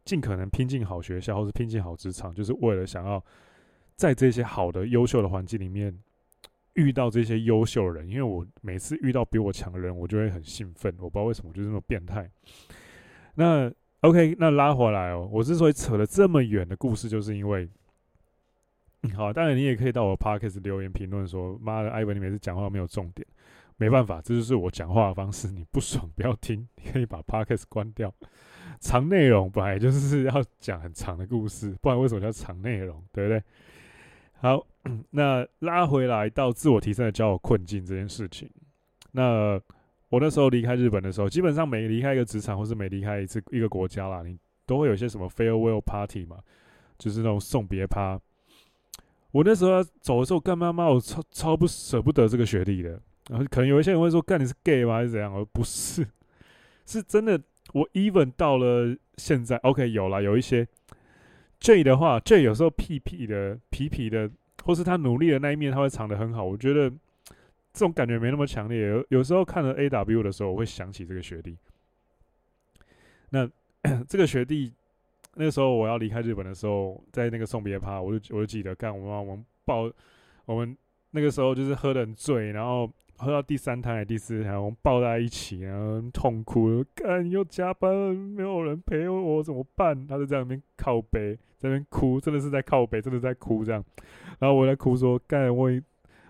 [0.06, 3.24] 尽可能拼进好学校，或是拼进好职场，就是为了想要。
[3.96, 5.92] 在这些好的、优秀的环境里面，
[6.78, 10.94] 遇到这些优秀的人，因为我每次遇到比我强的人，我就会很兴奋。
[11.00, 12.30] 我不知道为什么，就是那么变态。
[13.36, 13.70] 那
[14.02, 17.68] OK，那拉回来哦，我之所以扯了这么远的故事，就是因为，
[19.16, 23.28] 好，当然你也可以到我 Podcast 留言评论说：“妈的，艾文，你每次讲话没有重点。”
[23.80, 25.50] 没办法，这就是我讲话的方式。
[25.50, 28.14] 你不爽不要听， 你可以把 Podcast 关掉。
[28.80, 33.04] 长内容本来就是要讲很长的故事，不然为什么叫长内容？
[33.12, 33.44] 对不对？
[34.40, 34.66] 好，
[35.12, 38.50] 那拉回来到自我提升的交友困境这件事情。
[39.12, 39.60] 那
[40.10, 46.38] 我那时候离开日本的时候，基本上每离开一个职场，或是每离开一次一个国家啦，你都会有一些什么 farewell party 嘛，
[47.00, 48.20] 就是那种送别趴。
[49.32, 53.02] 我那时候要走的时候，干妈妈，我超超不舍不得这个学历的。
[53.30, 54.96] 然后可能有一些人会说，干你是 gay 吗？
[54.96, 55.34] 还是怎样？
[55.34, 56.08] 而不是，
[56.86, 57.42] 是真的。
[57.74, 60.66] 我 even 到了现在，OK，有了有一些。
[61.60, 64.30] J 的话，J 有时候屁屁的、皮皮的，
[64.64, 66.44] 或是他努力的那一面，他会藏得很好。
[66.44, 68.88] 我觉得这种感觉没那么强烈。
[68.88, 71.58] 有有时候看了 AW 的时候，我会想起这个学弟。
[73.30, 73.50] 那
[74.08, 74.72] 这个学弟
[75.36, 79.92] 那个时候我要离开日本的时候，在那个送别趴，我就我就记得，干我们我们抱
[80.46, 80.78] 我们
[81.12, 82.92] 那个时候就是喝的很醉，然后。
[83.18, 86.84] 喝到第三胎、第四胎，我们抱在一起，然后痛哭。
[86.94, 90.06] 干，又加班，没有人陪我，怎么办？
[90.06, 93.84] 他就在那边靠北，在那边哭，真的是在靠北，真的在哭这样。
[94.38, 95.70] 然后我在哭说：“干，我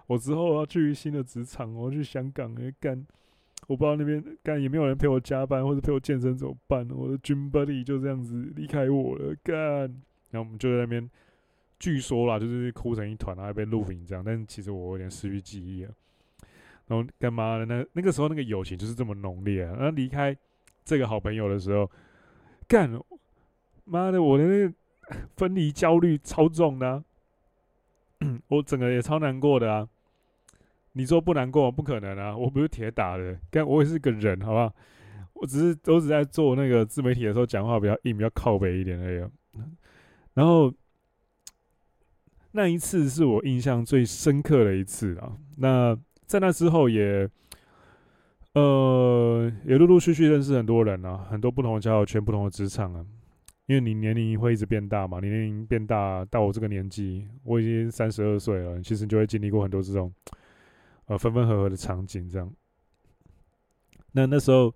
[0.05, 2.55] 我之后要去新的职场，我要去香港。
[2.79, 3.05] 干，
[3.67, 6.87] 我不知道那边干也没有人陪我加班或者陪我健身怎么办？
[6.89, 9.35] 我的 gym buddy 就这样子离开我了。
[9.43, 9.57] 干，
[10.31, 11.09] 然后我们就在那边，
[11.79, 14.23] 据说啦，就是哭成一团，然后被录影这样。
[14.25, 15.91] 但是其实我有点失去记忆了。”
[16.87, 17.65] 然后干嘛的？
[17.65, 19.75] 那那个时候那个友情就是这么浓烈啊！
[19.75, 20.35] 然后离开
[20.83, 21.89] 这个好朋友的时候，
[22.67, 22.89] 干
[23.85, 24.73] 妈的，我的那
[25.35, 27.03] 分离焦虑超重的，
[28.47, 29.87] 我整个也超难过的啊！
[30.93, 31.71] 你说不难过？
[31.71, 32.35] 不可能啊！
[32.35, 34.73] 我不是铁打的，干我也是个人，好不好？
[35.33, 39.29] 我只是都是在做那个自媒体的时候讲话比较硬，比较靠北一点而已。
[40.33, 40.73] 然后。
[42.51, 45.37] 那一次是我印象最深刻的一次啊。
[45.57, 45.95] 那
[46.27, 47.27] 在那之后也，
[48.53, 53.05] 呃，也陆陆续续认识很多人啊，很多不同的交友圈、不同的职场啊。
[53.65, 60.13] 因为你年龄会一直变大嘛，年龄变大到我这个年纪，我已经三十二岁了，其实就会经历过很多这种
[61.07, 62.49] 呃分分合合的场景，这样。
[64.13, 64.73] 那那时候，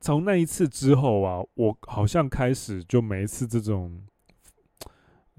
[0.00, 4.02] 从那一次之后啊，我好像开始就每一次这种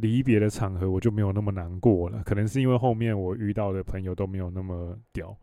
[0.01, 2.23] 离别的场合，我就没有那么难过了。
[2.23, 5.37] 可能是因为后面我遇到的朋友都没有那么屌。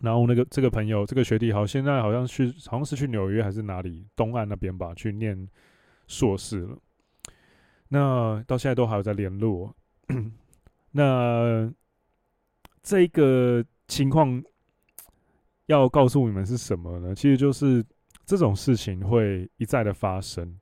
[0.00, 5.48] 然后那个这个朋友，这个学弟，好，现在好像去，好像是去纽约还是哪里东岸那边吧，去念
[6.06, 6.76] 硕士了。
[7.88, 9.74] 那到现在都还有在联络。
[10.92, 11.72] 那
[12.82, 14.42] 这个情况。
[15.66, 17.14] 要告诉你们是什么呢？
[17.14, 17.84] 其实就是
[18.24, 20.58] 这种事情会一再的发生。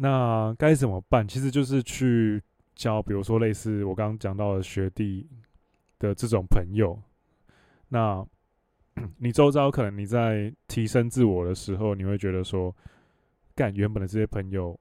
[0.00, 1.26] 那该怎么办？
[1.26, 2.40] 其实就是去
[2.76, 5.28] 交，比如说类似我刚刚讲到的学弟
[5.98, 6.96] 的这种朋友。
[7.88, 8.24] 那
[9.18, 12.74] 你周遭可能你在提升自我的时候，你会觉得说，
[13.56, 14.78] 干原本的这些朋友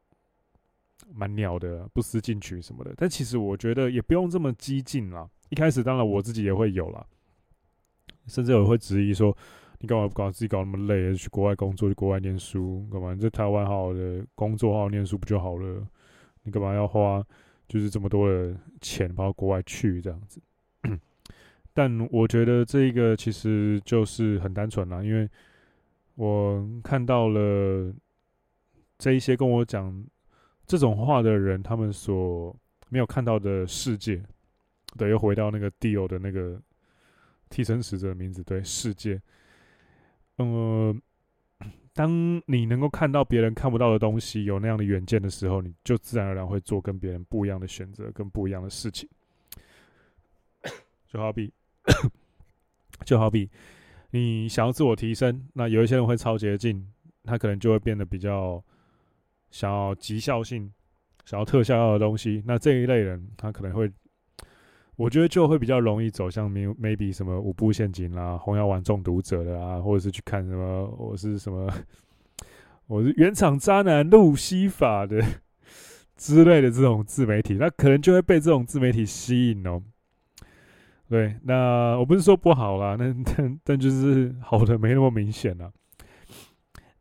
[1.11, 2.93] 蛮鸟的，不思进取什么的。
[2.95, 5.27] 但其实我觉得也不用这么激进啦。
[5.49, 7.05] 一开始当然我自己也会有啦。
[8.27, 9.35] 甚至我会质疑说
[9.79, 11.13] ：“你干嘛不搞自己搞那么累？
[11.13, 13.13] 去国外工作，去国外念书，干嘛？
[13.13, 15.87] 你在台湾好好的工作，好好念书不就好了？
[16.43, 17.23] 你干嘛要花
[17.67, 20.41] 就是这么多的钱跑到国外去这样子？”
[21.73, 25.29] 但我觉得这个其实就是很单纯啦，因为
[26.15, 27.93] 我看到了
[28.97, 30.03] 这一些跟我讲
[30.65, 32.55] 这种话的人，他们所
[32.89, 34.23] 没有看到的世界。
[34.97, 36.59] 对，又回到那个 Dio 的那个。
[37.49, 39.21] 替身使者的名字，对，世界。
[40.37, 40.95] 呃，
[41.93, 49.09] 当你能够看到别人看不到的东西，有那样的远见的时候，你就自然而然会做跟别人不一样的选择，跟不一样的事情。
[51.07, 51.51] 就好比，
[53.05, 53.49] 就好比
[54.11, 56.87] 你想要自我提升，那有一些人会超捷径，
[57.23, 58.63] 他可能就会变得比较
[59.49, 60.71] 想要极效性、
[61.25, 62.43] 想要特效药的东西。
[62.45, 63.91] 那这一类人，他可能会。
[64.97, 71.71] 我觉得就会比较容易走向 maybe 什么五步陷阱啦、红药丸中毒者的啊，或者是去看什么我是什么
[72.87, 75.23] 我是原厂渣男路西法的
[76.15, 79.83] 之类的这种自媒体，那可能就会被这种自媒体吸引哦。
[81.07, 85.71] 对，那我不是说不好啦，那但但就是好的没那么明显啦。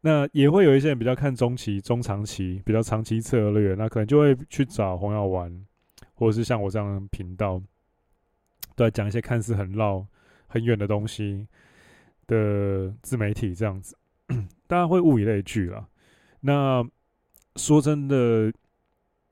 [0.03, 5.65] 那也会有一些人比较看中期、中长期、比较长期策略，那可能就会去找红药丸，
[6.15, 7.59] 或者是像我这样的频道。
[8.75, 10.07] 都在，讲一些看似很绕、
[10.47, 11.47] 很远的东西
[12.27, 13.97] 的自媒体这样子，
[14.67, 15.87] 大家会物以类聚啦。
[16.41, 16.87] 那
[17.57, 18.53] 说真的，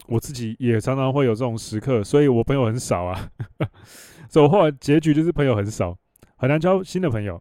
[0.07, 3.31] 我自己也常常会有这种时刻，所以我朋友很少啊。
[4.29, 5.97] 所以我后来结局就是朋友很少，
[6.37, 7.41] 很难交新的朋友。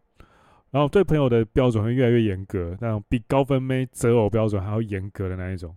[0.70, 5.74] 然后对朋友的标准会越来越严格，那种比高分妹择偶标准还要严格的那一种。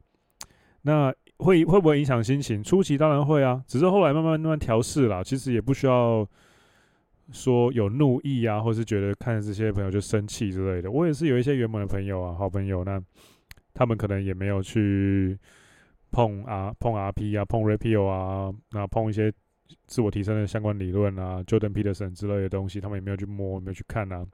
[0.82, 2.64] 那会会不会影响心情？
[2.64, 5.24] 初期当然会啊，只是后来慢慢慢慢调试啦。
[5.24, 6.28] 其实也不需要
[7.32, 10.90] 说有怒意啊，或是觉得看这些朋友就生气之类的。
[10.90, 13.00] 我也是有一些原本的朋友啊，好朋友，那
[13.74, 15.38] 他们可能也没有去
[16.12, 19.32] 碰啊，碰 RP 啊，碰 Rapio 啊，那碰一些
[19.86, 24.26] 自我提升的相关理论啊，Jordan Peterson 之类的东西，他们也没有去摸，没有去看啊。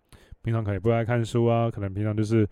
[0.42, 2.48] 平常可能也不爱看书啊，可能平常就是。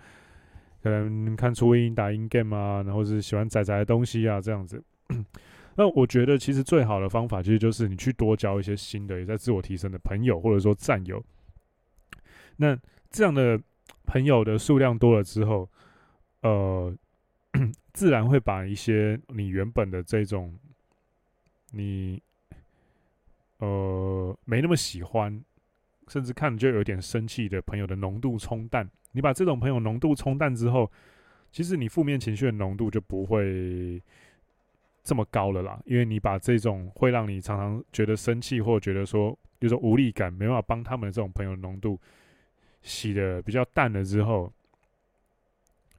[0.84, 4.84] 可能看初音打音 game 啊，然后是喜欢仔仔的东西啊，这样子。
[5.76, 11.24] 那我觉得其实最好的方法，其实就是你去多交一些新的也在自我提升的朋友，或者说战友。
[12.58, 12.78] 那
[13.10, 13.60] 这样的
[14.06, 15.70] 朋友的数量多了之后，
[16.42, 16.94] 呃，
[17.94, 20.58] 自然会把一些你原本的这种
[21.72, 22.22] 你
[23.60, 25.42] 呃没那么喜欢，
[26.08, 28.90] 甚至看就有点生气的朋友的浓度冲淡。
[29.14, 30.90] 你把这种朋友浓度冲淡之后，
[31.52, 34.02] 其实你负面情绪的浓度就不会
[35.04, 35.82] 这么高了啦。
[35.86, 42.00] 因为你把这种会让你常常觉得生气或觉得说有种无力感，没办法帮他们的这种朋友浓度
[42.82, 44.52] 洗得比较淡了之后，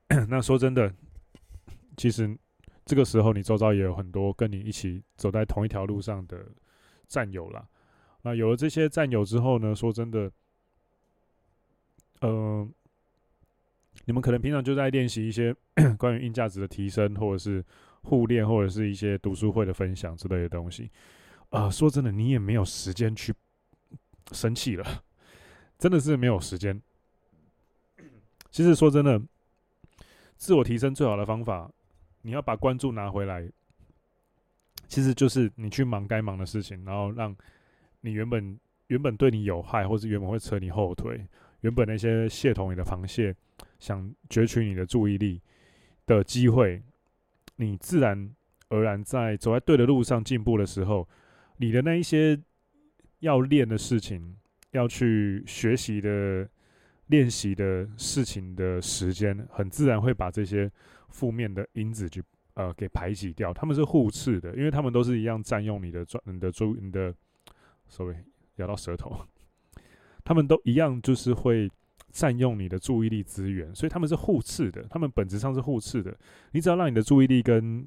[0.28, 0.90] 那说真的，
[1.98, 2.34] 其实
[2.86, 6.46] 这个时候你周遭也有很多跟你一起走在同一条路上的
[7.08, 7.68] 战友啦。
[8.22, 10.32] 那有了这些战友之后呢，说真的，
[12.20, 12.66] 呃。
[14.04, 15.54] 你们可能平常就在练习一些
[15.98, 17.64] 关于硬价值的提升，或者是
[18.02, 20.90] 互练，或者是一些读书会的分享之类的东西。
[21.50, 23.32] 呃，说真的，你也没有时间去
[24.32, 25.04] 生气了，
[25.78, 26.80] 真的是没有时间。
[28.50, 29.20] 其实说真的，
[30.36, 31.70] 自我提升最好的方法，
[32.22, 33.48] 你要把关注拿回来，
[34.88, 37.34] 其实就是你去忙该忙的事情，然后让
[38.00, 41.26] 你原本原本对你有害，或是原本会扯你后腿，
[41.60, 43.34] 原本那些蟹桶里的螃蟹
[43.82, 45.42] 想攫取你的注意力
[46.06, 46.80] 的机会，
[47.56, 48.32] 你自然
[48.68, 51.08] 而然在走在对的路上进步的时候，
[51.56, 52.40] 你的那一些
[53.18, 54.36] 要练的事情，
[54.70, 56.48] 要去学习的
[57.08, 60.70] 练习的事情的时间，很自然会把这些
[61.08, 62.22] 负面的因子去。
[62.54, 67.14] 呃，给排挤掉，他们是互斥的，因为他们都是一样占用你的专、你的注、你的
[67.88, 68.14] ，sorry，
[68.56, 69.26] 咬到舌头，
[70.22, 71.70] 他们都一样，就是会
[72.12, 76.14] 占用你的注意力资源，所以他们是互斥的，他们本质上是互斥的。
[76.52, 77.84] 你只要让你的注意力跟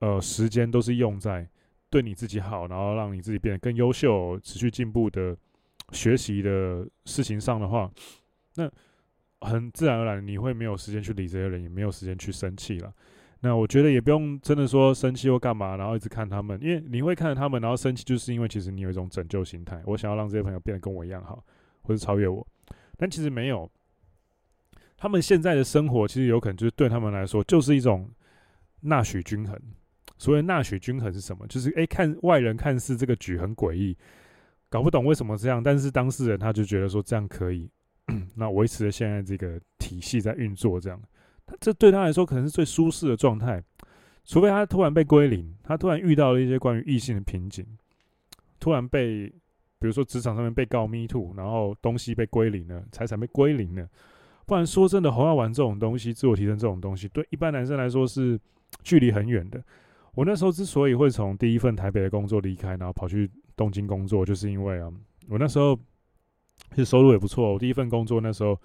[0.00, 1.46] 呃时间都是用在
[1.90, 5.36] 对你自己好，然后让你自己变得更优秀、持续进步的
[5.92, 7.90] 学习的事情上的话，
[8.56, 8.68] 那
[9.42, 12.92] 很自然而然你会没有时间去理这些人，也没有时间去生气了。
[13.42, 21.42] 那我觉得也不用真的说生气或干嘛，然后一直看他们，因为你会看着他们，然后生气，就是因为其实你有一种拯救心态，我想要让这些朋友变得跟我一样好，
[21.82, 22.46] 或者超越我，
[23.00, 23.70] 但其实没有，
[24.94, 28.10] 他们现在的生活其实有可能就是对他们来说就是一种
[28.82, 29.58] 纳许均衡。
[30.18, 31.46] 所谓纳许均衡是什么？
[31.46, 33.96] 就是诶，看外人看似这个局很诡异，
[34.68, 37.70] 搞不懂为什么这样，但是当事人他就觉得说这样可以，
[38.36, 41.00] 那维持了现在这个体系在运作这样。
[41.58, 43.64] 这对他来说可能是最舒适的状态，
[44.26, 47.66] 除非他突然被归零，他突然遇到了一些关于异性的瓶颈，
[48.60, 49.32] 突然被，
[49.80, 53.88] 比如说职场上面被告 me too，然后东西被归零了，财产被归零了，
[54.46, 58.38] 不然说真的，红药丸这种东西，自我提升这种东西，对一般男生来说是
[58.84, 59.60] 距离很远的。
[60.14, 64.92] 我那时候之所以会从第一份台北的工作离开，然后跑去东京工作，就是因为啊，
[65.28, 65.74] 我那时候
[66.70, 68.56] 其实收入也不错，我第一份工作那时候。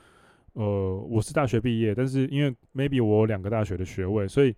[0.58, 4.56] 呃，我是大学毕业，但是因为 maybe 我两个大学的学位，所以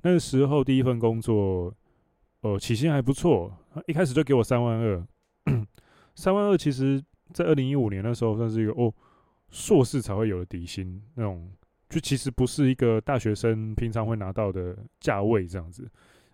[0.00, 1.74] 那个时候第一份工作，
[2.42, 3.52] 呃，起薪还不错，
[3.88, 5.04] 一开始就给我三万二，
[6.14, 8.92] 三万二其实，在二零一五年那时候算是一个哦，
[9.50, 11.50] 硕士才会有的底薪那种，
[11.88, 15.88] 就其实不是一个大学生平常会拿到的价位这样子，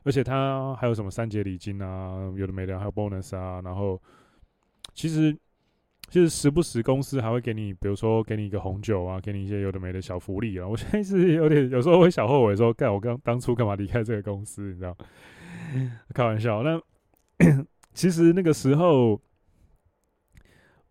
[0.04, 4.00] 而且他还有什么三节礼金啊，有的没的，还有 bonus 啊，然后
[4.94, 5.36] 其实。
[6.08, 10.64] 其实时不时公司还会给你，比如说给你一个红酒啊，给你一些有的没的小福利啊。
[10.64, 14.96] 我现在是有点有时候会小后悔说，干我刚当初干嘛离开这个公司，你知道？
[16.14, 16.62] 开玩笑。
[16.62, 16.80] 那
[17.92, 19.20] 其实那个时候，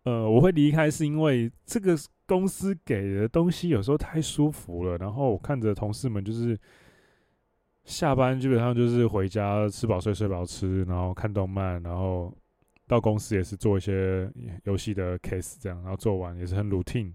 [0.06, 1.94] 呃，我会离开是因为这个
[2.26, 6.58] 公司给的东西有时候太舒服了，然后我看着同事们就是
[7.84, 12.32] 下班基本上就是回家吃饱睡，睡饱吃，然后看动漫，然后。
[12.88, 14.30] 到公司也是做一些
[14.62, 17.12] 游戏的 case，这样，然后做完也是很 routine。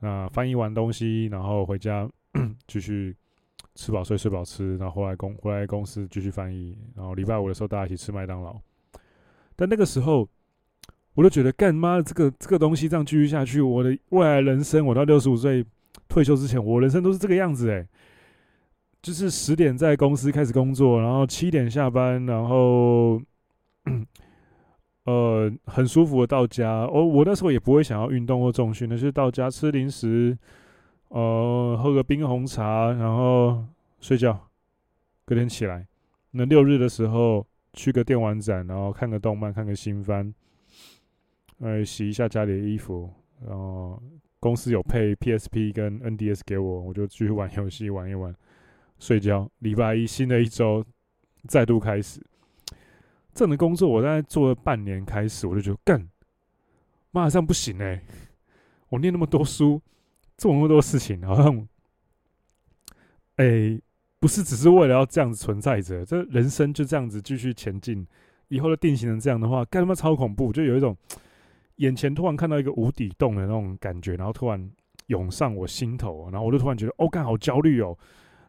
[0.00, 2.06] 那翻译完东西，然后回家
[2.68, 3.16] 继续
[3.74, 6.76] 吃饱睡，睡饱吃，然后回来公回来公司继续翻译。
[6.94, 8.60] 然后礼拜五的时候大家一起吃麦当劳。
[9.56, 10.28] 但那个时候，
[11.14, 15.64] 我都觉得干妈这个这个东西这样继续下去，我的未来人生，我到六十五岁
[16.08, 17.86] 退休之前，我人生都是这个样子诶，
[19.00, 23.20] 就是十点在公司开始工作，然后七点下班，然后。
[25.04, 26.86] 呃，很舒服的到家。
[26.86, 30.38] 哦，我那时候也不会想要运动或重训，那就是到家吃零食，
[31.08, 33.64] 呃，喝个冰红茶，然后
[33.98, 34.48] 睡觉。
[35.24, 35.84] 隔天起来，
[36.30, 40.32] 那六日的时候去个电玩展，然后看个动漫，看个新番，
[41.62, 43.08] 呃，洗一下家里的衣服。
[43.46, 44.02] 然后
[44.40, 48.34] 公司有配 PSP 跟 NDS 给我，我就继续玩游戏，玩一玩，
[48.98, 49.48] 睡觉。
[49.60, 50.84] 礼拜一，新的一周
[51.46, 52.20] 再度开始。
[53.32, 56.08] 这样的工作，我大概做了半年，开始我就觉得干，
[57.12, 58.02] 妈这样不行哎、
[58.88, 59.80] 我念那么多书，
[60.36, 61.68] 做那么多事情，好像，
[63.36, 63.80] 哎、
[64.18, 68.06] 不是只是为了要这样子存在着，这人生就这样子继续前进，
[68.48, 70.94] 以后的定型成这样的话，干他妈超恐怖，就有一种
[71.76, 74.70] 眼前突然看到一个无底洞的那种感觉，然后突然
[75.06, 77.96] 涌上我心头，然后我就突然觉得，哦，干好焦虑哦。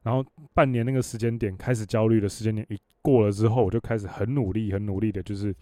[0.04, 5.56] 然后半年那个时间点开始焦虑的时间点一过了之后，我就开始很努力、很努力的，就是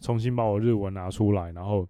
[0.00, 1.52] 重新把我日文拿出来。
[1.52, 1.88] 然后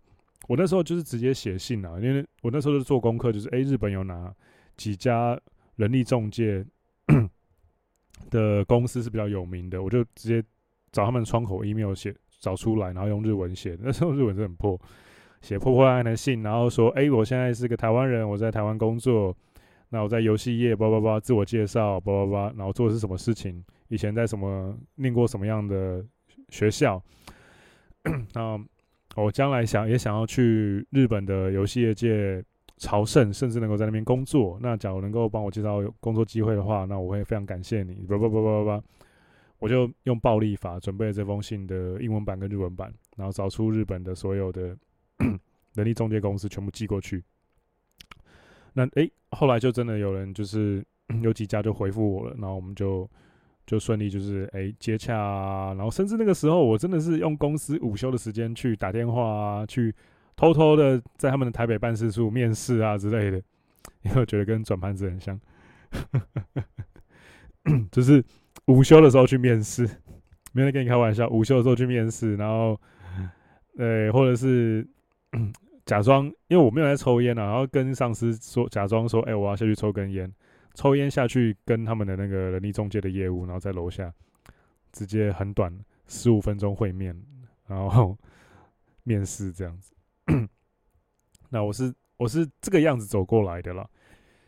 [0.49, 4.31] 我那时候就是直接写信啊，因为我那时候就是做功课，就是诶，日本有哪
[4.77, 5.41] 几家
[5.77, 6.65] 人力中介
[8.31, 10.43] 的公司是比较有名的，我就直接
[10.93, 13.77] 找他们窗口 email 写找出来，然后用日文写。
[13.83, 14.79] 那时候日文是很破，
[15.41, 19.37] 写破破烂烂的信，然后说诶，我现在是个台湾人，我在台湾工作。
[19.91, 23.65] 那我在游戏业，叭叭叭，自我介绍，叭叭叭，然后做的是什么事情？
[23.89, 26.05] 以前在什么念过什么样的
[26.51, 27.03] 学校？
[28.35, 28.63] 那
[29.17, 32.45] 我将来想也想要去日本的游戏业界
[32.77, 34.59] 朝圣，甚至能够在那边工作。
[34.61, 38.05] 那假如能够帮我介绍工作机会的话，那我会非常感谢你。
[38.07, 38.83] 叭叭叭叭叭，
[39.59, 44.77] 我就用暴力法准备了这封信的英文版跟日文版，然后找出日本的所有的
[45.75, 47.25] 人力中介公司全部寄过去。
[48.73, 50.85] 那诶、后来就真的有人就是
[51.23, 53.11] 有几家就回复我了，然后我们就
[53.67, 59.93] 就顺利就是诶、接洽啊，然后甚至那个时候我真的是用公司午休的时间去打电话啊，去
[60.37, 63.43] 偷偷的在他们的台北办事处面试啊之类的，
[64.03, 65.41] 因为我觉得跟转盘子很像，
[67.91, 68.25] 就是。
[68.69, 69.89] 午休的时候去面试，
[70.53, 71.27] 没人跟你开玩笑。
[71.31, 72.79] 午休的时候去面试，然后，
[73.79, 74.87] 呃，或者是
[75.87, 80.31] 假装，因为我没有在抽烟啊，然后跟上司说，假装说，哎、我要下去抽根烟，
[80.75, 84.13] 抽烟下去跟他们的那个人力中介的业务，然后在楼下
[84.93, 85.73] 直接很短
[86.07, 87.19] 十五分钟会面，
[87.67, 88.19] 然后
[89.03, 89.95] 面试这样子。
[91.49, 93.89] 那我是我是这个样子走过来的啦，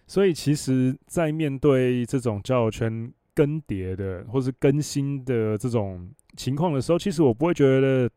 [0.07, 3.11] 所以其实，在面对这种交友圈。
[3.35, 8.11] 更迭的，或是更新的这种情况的时候，其实我不会觉得，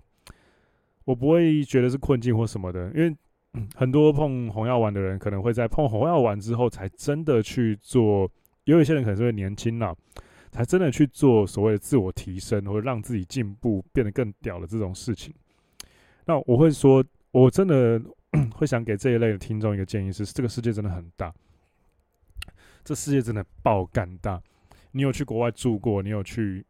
[1.06, 3.16] 我不会觉得是困境或什么的，因为
[3.76, 8.30] 很多碰红药丸的人，可能会在碰红药丸之后，才真的去做。
[8.66, 9.94] 有一些人可能是会年轻了，
[10.50, 15.34] 才真的去做所谓的自我提升，或者让自己进步，变得更屌的这种事情。
[16.26, 18.02] 那我会说，我真的
[18.56, 21.34] 会想给这一类的听众一个建议是：这个世界真的很大，
[22.86, 24.42] 这世界真的爆干大。
[24.94, 26.64] 你有去国外住过，你有去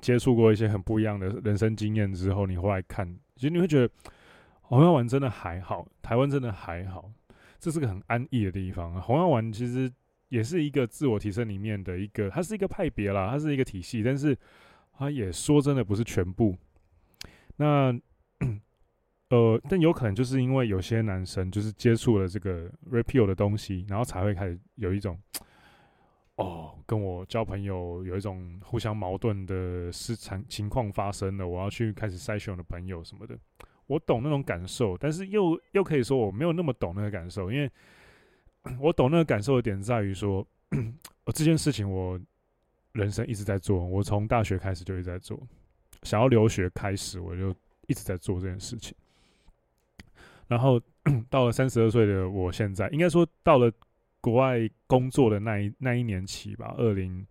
[0.00, 3.06] 接触过一些很不一样的人生经验之后，你回来看，
[3.36, 3.90] 其实你会觉得
[4.62, 7.12] 红药丸真的还好，台湾真的还好，
[7.60, 9.00] 这是个很安逸的地方。
[9.00, 9.88] 红药丸其实
[10.30, 14.36] 也是一个自我提升里面的一个，它是一个派别啦，它是一个体系，但是
[14.96, 16.56] 它也说真的不是全部。
[17.56, 17.94] 那
[19.28, 25.18] 呃，但有可能就是因为有些男生就是接触了这个 repeal 的东西，然后才会开始有一种。
[26.38, 33.36] 哦，跟我交朋友有一种互相矛盾的市场情况发生了，我要去开始筛选我的朋友什么的。
[33.88, 37.68] 我懂那种感受，但是又又可以说我没有那么懂那个感受，因为
[38.78, 40.46] 我懂那个感受的点在于说，
[41.24, 42.20] 我 这件事情我
[42.92, 45.40] 人生一直在做，我从大学开始就一直在做，
[46.04, 47.52] 想要留学开始我就
[47.88, 48.94] 一直在做这件事情，
[50.46, 50.80] 然后
[51.28, 53.72] 到了三十二岁的我现在，应该说到了。
[54.20, 57.26] 国外工作的那一那一年起吧，二零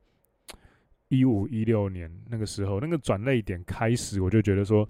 [1.10, 4.90] 一五一六年那个时候，那个转捩点开始，我就觉得说，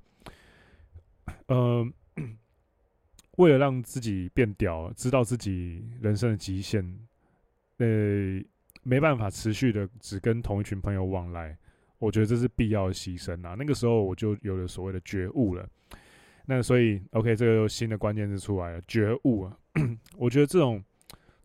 [1.47, 1.85] 呃，
[3.37, 6.83] 为了让自己变屌，知道自己人生的极限，
[7.77, 8.39] 呃，
[8.83, 11.57] 没办法持续的只跟同一群朋友往来，
[11.97, 13.55] 我觉得这是必要的牺牲啊。
[13.57, 15.67] 那个时候我就有了所谓的觉悟了。
[16.45, 19.57] 那所以，OK，这个新的关键字出来了，觉悟啊。
[20.15, 20.83] 我觉得这种。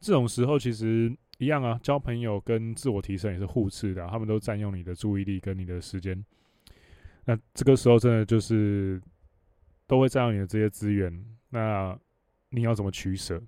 [0.02, 6.22] 这种时候其实一样啊，交朋友跟自我提升也是互斥的，他们都占用你的注意力跟你的时间。
[7.24, 9.00] 那这个时候真的就是
[9.86, 11.96] 都会占用你的这些资源，那
[12.50, 13.40] 你要怎么取舍？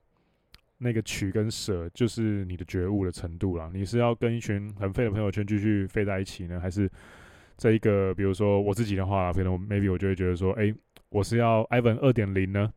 [0.78, 3.70] 那个取跟舍就是你的觉悟的程度了。
[3.74, 6.90] 你是要跟一群很废的朋友圈继续废在一起呢，还是
[7.56, 8.14] 这一个？
[8.14, 10.74] 比如说我自己的话，可能 maybe 我就会觉得说，哎，
[11.08, 12.72] 我是要 Ivan 二点零呢，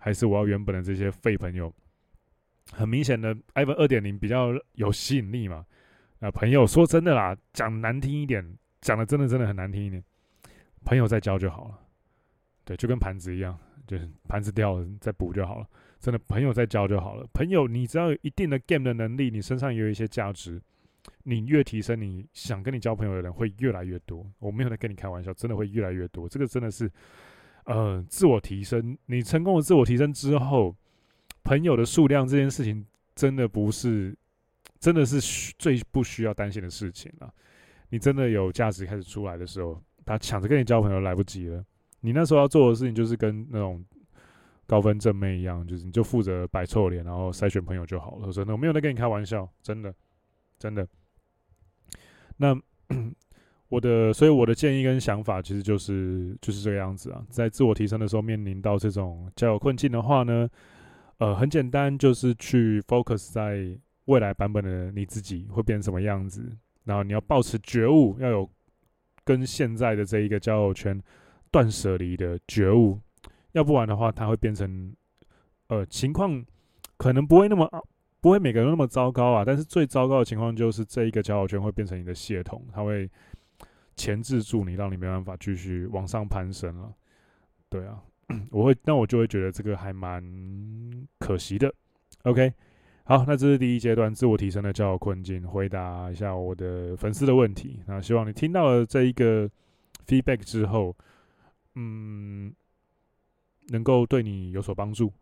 [0.00, 1.72] 还是我要原本的这些废朋友？
[2.72, 5.64] 很明显的，iPhone 二点零比较有吸引力嘛。
[6.20, 8.44] 啊，朋友，说真的啦，讲难听一点，
[8.82, 10.04] 讲的真的真的很难听一点，
[10.84, 11.78] 朋友再交就好了。
[12.62, 15.66] 对，就跟盘子一样，就是盘子掉了再补就好了。
[15.98, 17.26] 真的，朋友再交就好了。
[17.32, 20.60] 朋友，你只要有一定的 game 的能力，你身上也有一些价值，
[21.22, 24.24] 你越提升，你想跟你交朋友的人会越来越多。
[24.38, 26.28] 我没有在跟你开玩笑，真的会越来越多。
[26.28, 26.90] 这个真的是，
[27.64, 28.96] 呃，自我提升。
[29.06, 30.76] 你成功的自我提升之后。
[31.44, 32.84] 朋友的数量这件事情，
[33.14, 34.16] 真的不是，
[34.78, 35.20] 真的是
[35.58, 37.32] 最不需要担心的事情了。
[37.88, 41.64] 你真的有价值开始出来的时候，他抢着跟你交朋友来不及了。
[42.00, 43.84] 你那时候要做的事情，就是跟那种
[44.66, 48.32] 高分正妹一样，就是你就负责摆臭脸，然后筛选朋友就好了。
[48.32, 49.94] 真的，我没有在跟你开玩笑，真的，
[50.58, 50.86] 真的。
[52.36, 52.56] 那
[53.68, 57.24] 我的，所以我的建议跟想法，其实就是就是这个样子啊。
[57.28, 60.48] 在自我提升的时候，面临到这种交友困境的话呢，
[61.20, 66.50] 呃，很简单，就是去 focus 在未来版本的你自己会变成什么样子，
[66.84, 68.50] 然后你要保持觉悟，要有
[69.22, 70.98] 跟现在的这一个交友圈
[71.50, 72.98] 断舍离的觉悟，
[73.52, 74.96] 要不然的话，它会变成
[75.68, 76.42] 呃情况
[76.96, 77.70] 可能不会那么
[78.22, 83.06] 不会每个人都那么糟糕啊，但是最糟糕的情况就是这一个交友圈会变成你的系统，它会
[83.94, 86.94] 钳制住你，让你没办法继续往上攀升了，
[87.68, 88.02] 对啊。
[88.50, 90.22] 我会，那我就会觉得这个还蛮
[91.18, 91.72] 可惜的。
[92.22, 92.52] OK，
[93.04, 97.80] 好，那这是第一阶段自我提升的交友困境，回答一下我的粉丝的问题。
[97.86, 99.50] 那希望你听到了这一个
[100.06, 100.96] feedback 之后，
[101.74, 102.52] 嗯，
[103.68, 105.12] 能够对你有所帮助。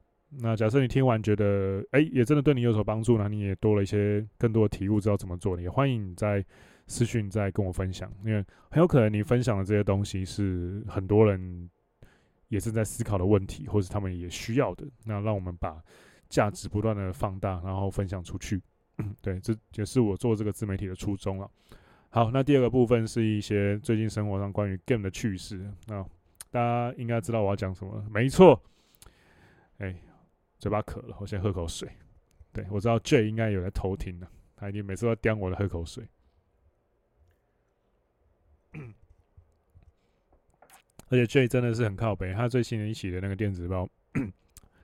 [0.40, 6.44] 那假设你听完觉得，哎、也真的对你有所帮助，那你也多了一些更多的体悟，知道怎么做，你也欢迎你在
[6.86, 11.70] 私讯再跟我分享，因为很有可能你分享的这些东西是很多人
[12.48, 14.86] 也正在思考的问题，或是他们也需要的。
[15.04, 15.82] 那让我们把
[16.28, 18.60] 价值不断的放大，然后分享出去。
[19.20, 21.50] 对，这也是我做这个自媒体的初衷了。
[22.10, 25.72] 好，那第二个部分是一些最近生活上关于 game 的趣事。
[25.86, 26.02] 那
[26.50, 28.62] 大家应该知道我要讲什么，没错，
[29.78, 29.94] 哎。
[30.60, 31.88] 嘴巴渴了，我先喝口水。
[32.52, 36.04] 对，我知道 J 应该有在偷听了，他已经每次都叼我的喝口水。
[41.08, 43.88] 而且 J 真的是很靠北，他最新的一期的那个电子报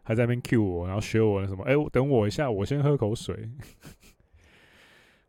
[0.03, 3.51] 还在那边 cue 我，然后学我那什么，哎、等我一下，我先喝口水。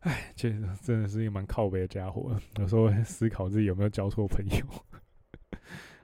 [0.00, 0.50] 哎，这
[0.82, 4.66] 真的是一个蛮靠北的家伙，有时候会思考自己有没有交错朋友。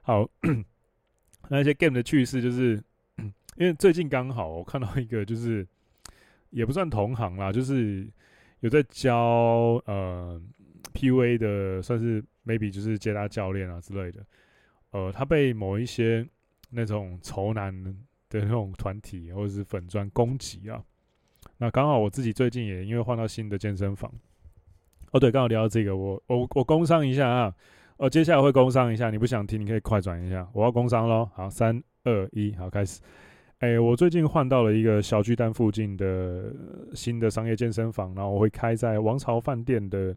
[0.03, 0.29] 好，
[1.49, 2.83] 那些 game 的趣事就是。
[3.57, 5.65] 因为最近刚好我看到一个，就是
[6.49, 8.11] 也不算同行啦，就是
[8.61, 9.15] 有在教
[9.85, 10.41] 呃
[10.95, 14.25] PUA 的，算是 maybe 就是接他教练啊之类的。
[14.93, 16.27] 呃，他被某一些
[16.71, 17.85] 那种仇男
[18.31, 20.83] 的那种团体或者是粉砖攻击啊。
[21.59, 24.13] 那刚好我自己最近也因为换到新的健身房，
[25.11, 27.55] 哦对，刚好聊到这个，我我我工商一下啊。
[27.99, 31.29] 哦，接下来会工商一下，你不想听你可以快转一下，我要工商喽。
[31.35, 33.01] 好，三二一，好，开始。
[33.59, 36.53] 哎、我最近换到了一个小巨蛋附近的
[36.95, 40.17] 新的商业健身房，然后我会开在王朝饭店的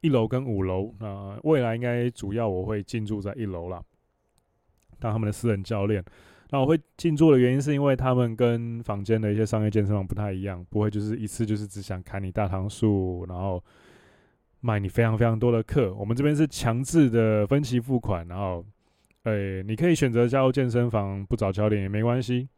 [0.00, 0.92] 一楼跟五楼。
[0.98, 3.80] 那未来应该主要我会进驻在一楼啦，
[5.04, 6.02] 当他们的私人教练。
[6.48, 13.62] 那我会进驻的原因是因为他们跟坊间的一些商业健身房不太一样，不会就是一次就是只想砍你大堂数，然后
[14.60, 15.92] 卖你非常非常多的课。
[15.94, 18.64] 我们这边是强制的分期付款，然后，
[19.24, 22.48] 诶、你可以选择加入健身房不找教练也没关系。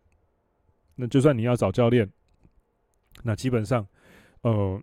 [0.94, 2.08] 那就算你要找教练，
[3.24, 3.86] 那基本上，
[4.42, 4.80] 呃，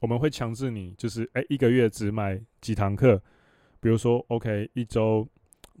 [0.00, 3.22] 我们会强制你，就是哎、欸，一个月只买几堂课，
[3.80, 5.28] 比如说，OK，一周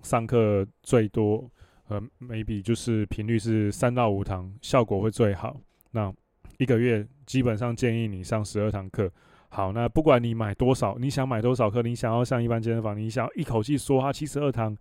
[0.02, 1.50] 上课最多，
[1.88, 5.60] 呃，maybe 就是频率是三到五堂，效果会最好。
[5.90, 6.12] 那
[6.58, 9.10] 一个月基本上建议你上十二堂课。
[9.48, 14.74] 好，那不管你买多少，你想买多少课，你想要上一般健身房，你想要一口气说它七十二堂，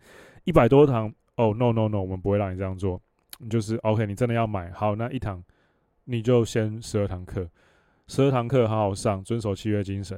[0.46, 3.02] 一百多堂，哦、no no no，我们不会让你这样做。
[3.50, 5.44] 就是 OK，你真的要买好那一堂，
[6.06, 7.50] 你就先十二堂课，
[8.08, 10.18] 十二堂课好好上，遵守契约精神，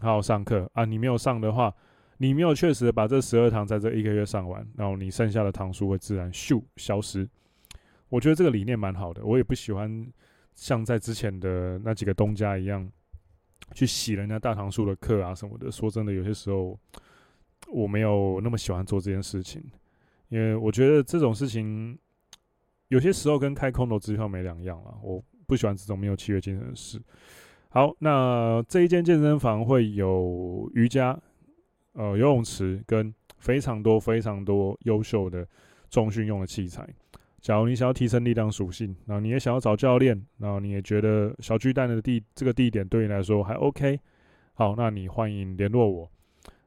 [0.00, 0.86] 好好上课啊。
[0.86, 1.74] 你没有上的话，
[2.22, 7.26] 你没有确实把这十二堂在这一个月上完，然后你剩下的堂数会自然咻消失。
[8.10, 10.06] 我觉得这个理念蛮好的，我也不喜欢
[10.54, 12.86] 像在之前的那几个东家一样
[13.72, 15.70] 去洗人家大堂数的课啊什么的。
[15.72, 16.78] 说真的，有些时候
[17.68, 19.64] 我没有那么喜欢做这件事情，
[20.28, 21.98] 因为我觉得这种事情。
[22.88, 27.00] 有些时候跟开空头支票没两样了，我不喜欢这种没有契约精神的事。
[27.68, 31.16] 好，那这一间健身房会有瑜伽、
[31.94, 35.46] 呃游泳池跟非常多非常多优秀的
[35.90, 36.88] 重训用的器材。
[37.40, 43.98] 假如你想要提升力量属性，然后你也想要找教练，然后你也觉得小巨蛋的地这个地点对你来说还 OK，
[44.54, 46.10] 好，那你欢迎联络我，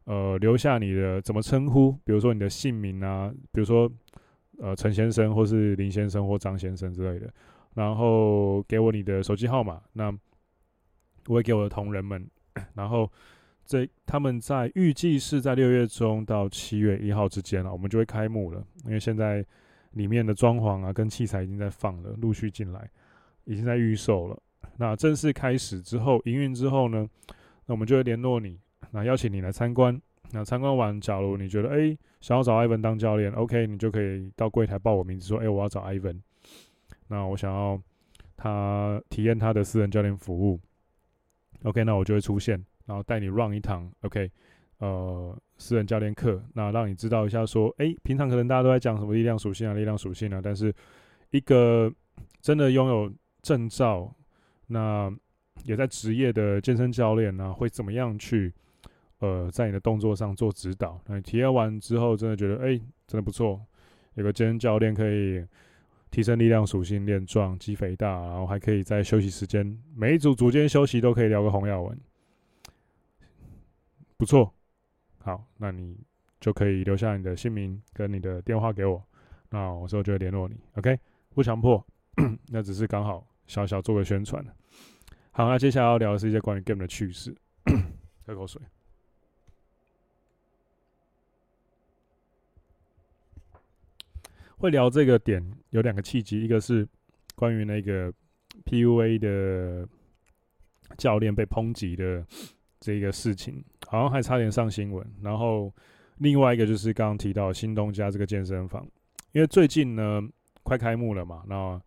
[0.06, 3.92] 呃，留下你的怎么称呼，比如说你的姓名啊，比如说。
[4.60, 7.28] 呃，陈先生，或是林先生，或张先生之类的，
[7.74, 10.16] 然后给我你的手机号码，那
[11.26, 12.30] 我会给我的同仁们，
[12.76, 13.12] 然后
[13.66, 19.46] 这他们在预计是在六月中到七月一号之间了，我们就会开幕了，因为现在
[19.92, 22.90] 里面的装潢啊跟器材已经在放了，陆续进来，
[23.46, 24.38] 已经在预售了。
[24.78, 27.08] 那正式开始之后，营运之后呢，
[27.66, 28.60] 那我们就会联络你，
[28.92, 30.02] 那邀请你来参观。
[30.32, 36.20] 那参观完，假如你觉得哎、想要找 Ivan 当教练，OK，你就可以到柜台报我名字，说哎、我要找 Ivan。
[37.08, 37.80] 那我想要
[38.36, 40.60] 他体验他的私人教练服务
[41.62, 44.30] ，OK，那我就会出现，然后带你 run 一堂，OK，
[44.80, 50.74] 呃，私人教练课，那让你知道一下，说哎、平常可能大家都在讲什么力量属性啊，力量属性啊，但是
[51.32, 51.92] 一个
[52.42, 53.12] 真的拥有
[53.42, 54.14] 证照，
[54.68, 55.12] 那
[55.64, 58.54] 也在职业的健身教练呢，会怎么样去？
[59.20, 62.78] 呃，在你的动作上做指导，那你体验完之后，真的觉得哎、
[63.08, 63.58] 真的不错。
[64.16, 65.42] 有个健身教练可以
[66.12, 71.98] 提升力量属性，练壮、肌肥大，然后还可以在休息时间，每一组组间休息都可以聊个红药丸，
[74.24, 74.54] 不错。
[75.20, 75.98] 好，那你
[76.40, 79.06] 就可以留下你的姓名跟你的电话给我，
[79.50, 80.56] 那我之后就会联络你。
[80.76, 80.98] OK，
[81.36, 81.86] 不强迫，
[82.48, 84.42] 那只是刚好小小做个宣传。
[85.32, 87.36] 好，那接下来要聊的是一些关于 game 的趣事。
[88.26, 88.62] 喝口水。
[94.58, 96.88] 会聊这个点有两个契机，一个是
[97.36, 98.14] 关于那个
[98.64, 99.86] PUA 的
[100.98, 102.26] 教练被抨击的
[102.84, 105.08] 这个事情，好像还差点上新闻。
[105.22, 105.74] 然后
[106.18, 108.86] 另外一个就是刚刚提到新东家这个健身房，
[109.32, 110.22] 因为最近呢
[110.64, 111.82] 快开幕了嘛，那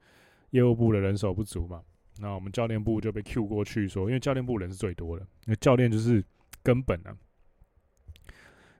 [0.52, 1.82] 业务部的人手不足嘛，
[2.18, 6.24] 那我们教练部就被 Q 过去说，因为教练部人是最多的，那教练就是
[6.62, 7.14] 根本啊。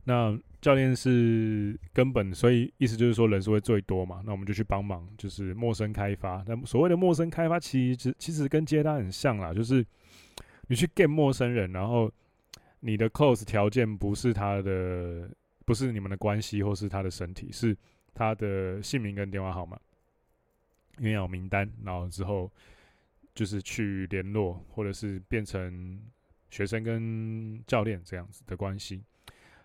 [0.08, 4.22] 那教练是根本，所以意思就是说人数会最多嘛。
[4.24, 6.44] 那我们就去帮忙，就是陌生开发。
[6.46, 9.84] 那所谓的陌生开发，其实其实跟接单很像啦，就是
[10.66, 12.10] 你去 get 陌生人，然后
[12.80, 15.30] 你的 close 条件不是他的，
[15.64, 17.76] 不是你们的关系，或是他的身体，是
[18.14, 19.78] 他的姓名跟电话号码，
[20.98, 22.50] 因为有名单，然后之后
[23.34, 26.00] 就是去联络，或者是变成
[26.50, 29.02] 学生跟教练这样子的关系。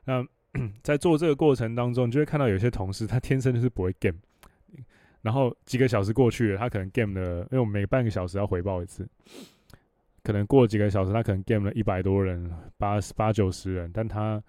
[0.06, 0.26] 那
[0.84, 4.18] 在做这个过程当中，你就会看到有些同事他天生就是不会 game，
[5.22, 9.08] 然后几个小时过去了，他可能 game 了，因为我们每半个小时要回报一次，
[10.32, 14.42] 可能过几个小时，他可能 game 了一百多人，八八九十人，但他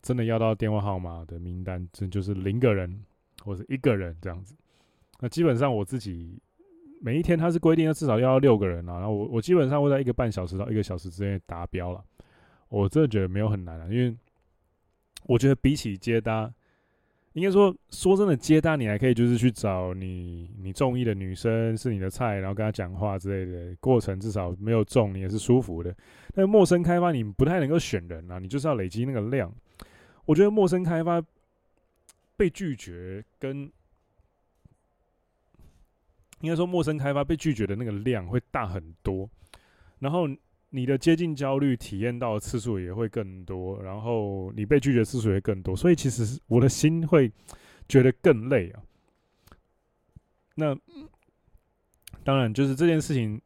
[0.00, 3.04] 真的要到电话号码的名单，这就是零个人
[3.42, 4.54] 或者一个人这样子。
[5.18, 6.40] 那基本上我自己
[7.00, 12.04] 每一天他是规定要至少要六个人啊，然后我我基本上会在一个半小时到一个小时之内达标了，
[12.68, 14.14] 我真的觉得没有很难啊，因为。
[15.26, 16.52] 我觉得比起接单，
[17.34, 25.94] 应该说说真的，接单你还可以就是去找你你中意的女生是你的菜，然后跟她讲话之类的，过程至少没有中，你也是舒服的。
[26.34, 29.52] 但陌生开发你不太能够选人啊，你就是要累积那个量。
[30.24, 31.22] 我觉得陌生开发
[32.36, 33.70] 被拒绝跟
[36.40, 39.28] 应该说陌生开发被拒绝的那个量会大很多，
[39.98, 40.28] 然后。
[40.74, 47.30] 你的接近焦虑体验到的次数也会更多，然后你被拒绝次数也更多，所以其实我的心会
[47.86, 48.80] 觉得更累啊。
[50.54, 50.74] 那
[52.24, 53.38] 当然，就是这件事情，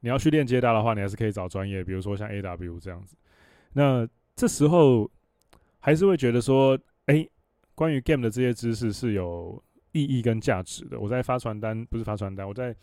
[0.00, 3.16] 你要去练接单的话，你还是可以找专业，比如说像 AW 这样子。
[3.72, 4.06] 那
[4.36, 5.10] 这时候
[5.78, 7.26] 还是会觉得说，哎，
[7.74, 9.62] 关于 game 的这些知识是有
[9.92, 11.00] 意义跟价值的。
[11.00, 12.74] 我在发传单，不是发传单，我在，因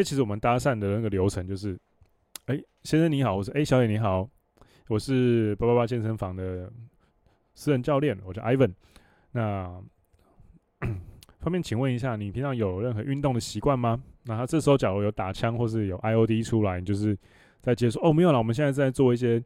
[0.00, 1.78] 为其实我们搭讪的那个流程就是。
[2.50, 4.28] 哎、先生你好，我是哎、小姐你好，
[4.88, 6.68] 我是八八八健身房的
[7.54, 8.72] 私人教练，我叫 Ivan。
[9.30, 9.80] 那
[11.38, 14.02] 方便请问一下，你平常有任何运动的习惯吗？
[14.24, 17.16] 那他这时候假如有打枪或是有 IOD 出来，你就是
[17.62, 19.40] 在接受哦，没有了，我们现在在做一些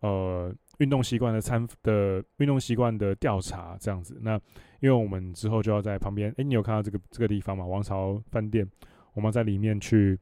[0.00, 4.18] 呃运动习惯的参的运动习惯的调查这样子。
[4.22, 4.40] 那
[4.80, 7.66] 因为我们之后就要在旁边，哎、你有看到这个这个地方吗？
[7.66, 8.66] 王朝饭店，
[9.12, 10.18] 我们要在里面去。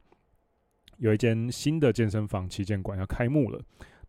[0.97, 3.61] 有一间新的健身房旗舰馆要开幕了，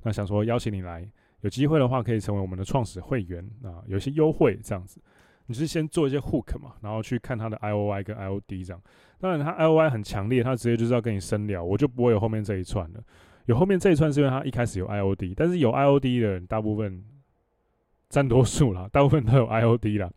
[0.03, 1.09] 那想说邀请你来，
[1.41, 5.01] 有机会的话可以成为我们的创始会员啊，有一些优惠这样子。
[5.47, 8.82] 你是先做一些 hook 嘛，然后去看他的 I O I 跟 I O D 这样。
[9.18, 13.01] 当然他 I O I 很强烈，他直接就是要跟你深聊，我就不会有后面这一串了。
[13.45, 17.05] 有后面这一串是因为他一开始有 I O D，但是有 I O D 的人大部分
[18.09, 20.11] 占多数啦， 大部分都有 I O D 啦。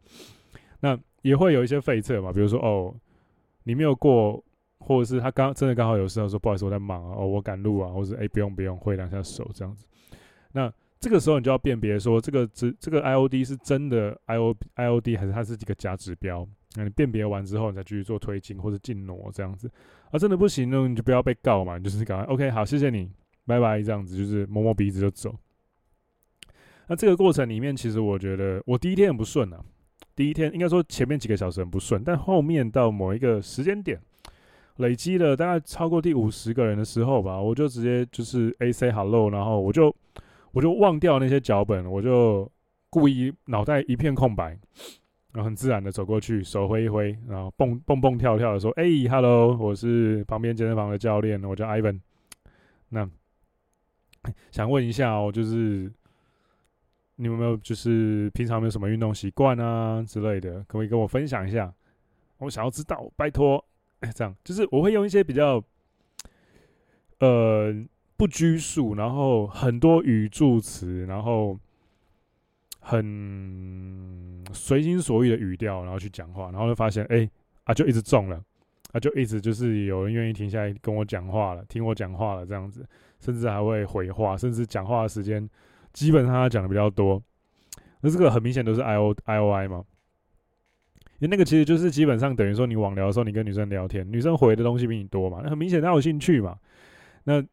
[0.79, 2.95] 那也会有一些废册嘛，比如说哦，
[3.63, 4.43] 你没有过。
[4.79, 9.85] 或者是他刚真的刚好有事，他说不好意思我在忙啊，哦我赶路啊，或者哎、欸、不用不用挥两下手这样子。
[10.51, 16.47] 那这个时候你就要辨别说这个指这个 I O D 是真的 I O I O D 还是它是几个假指标？
[16.75, 19.69] 那你辨别完之后，你再继续做推进或者进挪这样子。
[20.11, 23.11] 啊真的不行呢，你就不要被告嘛，你就是赶快 OK 好，谢谢你，
[23.45, 25.35] 拜拜这样子，就是摸摸鼻子就走。
[26.87, 29.63] 那这个过程里面，其实我觉得我第一天很不顺啊，
[30.15, 33.99] 第一天应该说前面几个小时很不顺，但后面到某一个时间点。
[34.79, 39.93] 累积了大概超过第五十个人的时候吧，我就直接就是 A say hello，然后我就
[40.51, 42.49] 我就忘掉那些脚本，我就
[42.89, 44.57] 故意脑袋一片空白，
[45.33, 51.99] 然后很自然的走过去，手挥一挥，然后蹦蹦蹦跳跳的说：“哎，hello，我是旁边健身房的教练，我叫 Ivan。
[52.87, 53.07] 那
[54.49, 55.91] 想问一下哦，就是
[57.17, 61.73] 你有没有就是平常有没有什么运动习惯啊之类的，可不可以跟我分享一下？
[62.37, 63.63] 我想要知道，拜托。”
[64.01, 65.61] 哎，这样就是我会用一些比较，
[67.19, 67.73] 呃，
[68.15, 71.59] 不拘束，然后很多语助词，然后
[72.79, 77.29] 很随心所欲的语调，然后去讲话，然后就发现，哎，
[77.65, 78.41] 啊，就一直中了，
[78.93, 82.87] 啊，就一直就是有人愿意停下来跟我讲话了，听我讲话了，这样子，
[83.19, 85.47] 甚至还会回话，甚至讲话的时间
[85.91, 87.21] 基本上他讲的比较多，
[87.99, 89.83] 那这个很明显都是 I O I O I 嘛。
[91.19, 96.57] 因那个其实就是基本上等于说你网聊的时候，你跟女生聊天，女生回的东西比你多嘛，那很明显她有兴趣嘛。
[97.25, 97.43] 那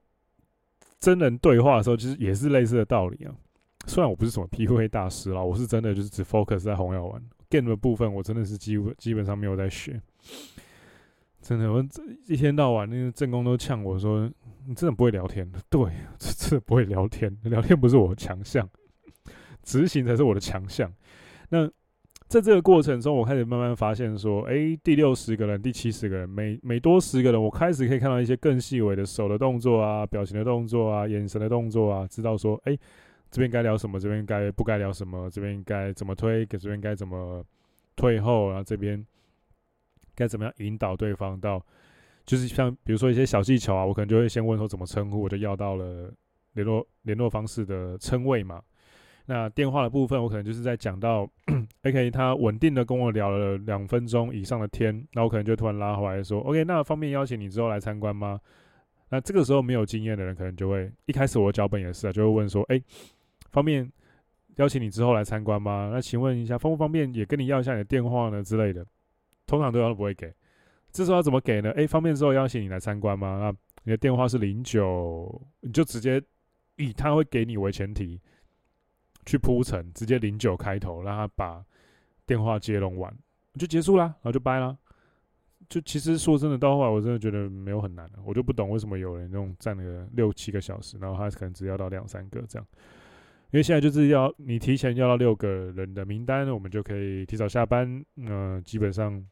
[0.99, 3.35] 真人对话的时候，其实也是类似的道理啊。
[3.87, 10.01] 虽然我不是什么 PUA 大师啦，我是真的就是只 focus 在红药丸 game 的部分，我真的是基本基本上没有在学。
[11.41, 14.29] 真的，我这一天到晚那个正宫都呛我说
[14.67, 18.69] ：“你真的不会聊天。”对， 真的不会聊天，聊天不是我的强项，
[19.63, 20.93] 执行才是我的强项。
[21.51, 21.71] 那
[22.29, 32.77] 在这个过程中，我开始慢慢发现说：“哎、第六十个人，第七十个人，每每多十个人，我开始可以看到一些更细微的手的动作啊，表情的动作啊，眼神的动作啊，知道说：哎、
[33.31, 37.45] 这边该聊什么，这边该不该聊什么，这边该怎么推，给这边该怎么
[37.95, 39.05] 退后，然后这边。”
[40.19, 41.63] 该怎么样引导对方到，
[42.25, 46.11] 就是像比如说一些小技巧啊，我可能就会先问说怎么称呼，我就要到了
[46.55, 48.63] 联络联络方式的称谓嘛。
[49.27, 51.29] 那电话的部分，我可能就是在讲到
[51.83, 58.41] ，OK，他稳定的跟我聊了两分钟以上的天，那我可能就突然拉回来说，OK，那方便邀请你之后来参观吗？
[59.09, 62.81] 那这个时候没有经验的人，可能就会一开始我的脚本也是啊，就会问说，哎，
[63.51, 63.91] 方便
[64.57, 65.91] 邀请你之后来参观吗？
[65.93, 68.87] 那请问一下，方不方便也跟你要一下你的电话呢之类的。
[69.47, 70.33] 通常对方都不会给，
[70.91, 71.71] 这时候要怎么给呢？
[71.73, 73.39] 诶，方便之后邀请你来参观吗？
[73.41, 73.53] 那
[73.85, 76.23] 你的电话是零九，你就直接
[76.77, 78.21] 以他会给你为前提
[79.27, 81.63] 去铺陈，直接零九开头，让他把
[82.25, 83.15] 电话接龙完，
[83.59, 84.75] 就结束啦，然后就掰啦。
[85.69, 92.67] 就其实说真的，到后来我真的觉得没有很难，我就不懂为什么有人用站了六七个小时，然后他可能只要到两三个这样。
[93.51, 98.03] 因为现在就是要你提前要到六个人的名单，我们就可以提早下班。
[98.25, 99.23] 呃，基本上。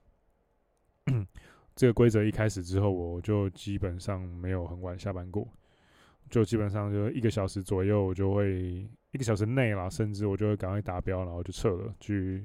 [1.77, 5.47] 这个规则一开始之后，我就基本上没有很晚下班过，
[6.31, 12.45] 就基本上就一个小时左右，我就会一个小时内啦，甚至我就会赶快达标，然后就撤了，去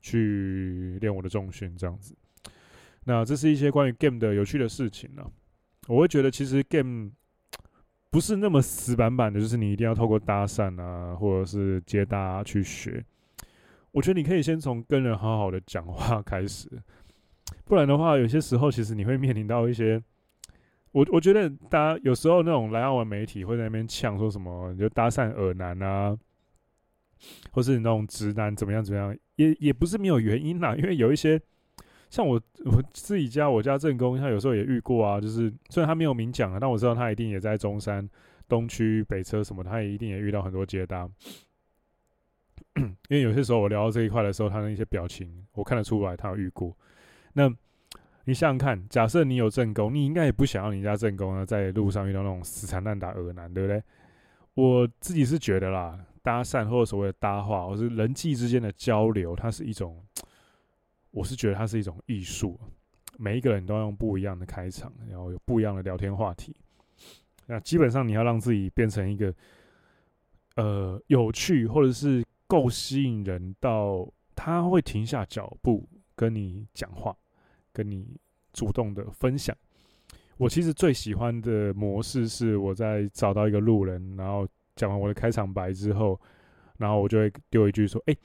[0.00, 2.14] 去练我的重训这样子。
[3.04, 5.24] 那这是一些关于 game 的有趣的事情呢。
[5.88, 7.10] 我会觉得其实 game
[8.10, 13.02] 不是那么死板板的，就是你一定要透过搭讪啊，或者是接搭去学。
[13.90, 16.68] 我觉得你可以先从跟人好好的讲话开始。
[17.64, 20.02] 不然的话，有些时候其实你会面临到一些，
[20.92, 26.16] 我我觉得大家有时候那种来澳门媒体会在那边呛说什么，你就搭讪耳男啊，
[27.50, 30.74] 或是那种直男怎么样怎么样，也也不是没有原因啦。
[30.76, 31.40] 因为有一些
[32.10, 38.06] 像我我自己家我家正宫，他有时候也遇过啊，就是虽然他没有明讲啊，但我知道他一定也在中山
[38.48, 41.08] 东区北车什么，他也一定也遇到很多接搭。
[42.76, 46.76] 因为有些时候我聊到这一块的时候，他的一些表情我看得出来，他有遇过。
[47.32, 47.50] 那，
[48.24, 53.82] 你想想看，假设你有正宫，你应该也不想要你家正宫呢，在路上遇到那种死缠烂打恶男，对不对？
[54.54, 60.00] 我自己是觉得啦，搭讪或者所谓的搭话，或是人际之间的交流，它是一种，
[61.10, 62.60] 我是觉得它是一种艺术。
[63.18, 66.54] 每一个人都要用不一样的开场，然后有不一样的聊天话题。
[67.46, 69.34] 那基本上你要让自己变成一个，
[70.56, 77.16] 呃，有趣或者是够吸引人到他会停下脚步跟你讲话。
[77.72, 78.06] 跟你
[78.52, 79.56] 主动的分享，
[80.36, 84.46] 我其实最喜欢的模式是我在找到一个路人，然后
[84.76, 86.20] 讲完我的开场白之后，
[86.78, 88.16] 然后我就会丢一句说：“哎，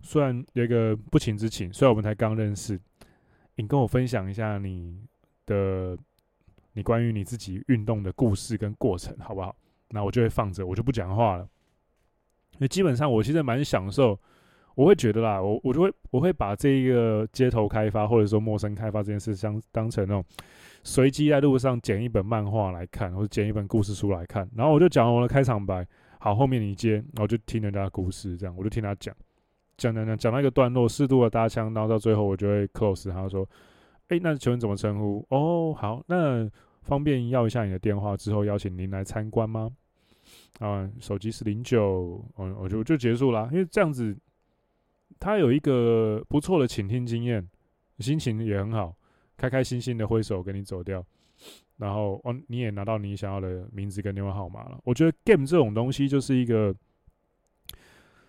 [0.00, 2.80] 虽然有一个不情之请，虽然我们才刚认识，
[3.56, 4.98] 你跟我分享一下你
[5.46, 5.98] 的
[6.72, 9.54] 你关于你自己运动的故事跟过程，好不好？”
[9.90, 11.48] 那我就会放着，我就不讲话了，
[12.52, 14.18] 因为基本上我其实蛮享受。
[14.74, 20.24] 我会觉得啦，我我就会我会把这一个街头开发或者说陌生开发这件事，相当成那种
[20.82, 25.86] 随机在路上捡一本漫画来看，或者捡一本故事书来看，然后我就讲我的开场白，
[26.18, 29.14] 好，后面你接，然后就听人家故事，这样我就听他讲，
[29.76, 33.48] 讲讲讲讲到一个段落，适度的搭腔，然后到最后我就会 close，他说，
[34.08, 35.24] 哎，那请问怎么称呼？
[35.30, 36.50] 哦，好，那
[36.82, 39.70] 方便要一下你的电话，之后邀请您来参观吗？
[40.58, 44.16] 啊，手机是零九，嗯，我就就结束了，因为这样子。
[45.18, 47.48] 他有一个不错的倾听经验，
[47.98, 48.94] 心情也很好，
[49.36, 51.04] 开开心心的挥手跟你走掉，
[51.76, 54.78] 然后哦，你也拿到你想要的名字跟电话号码了。
[54.84, 56.74] 我觉得 game 这种东西就是一个，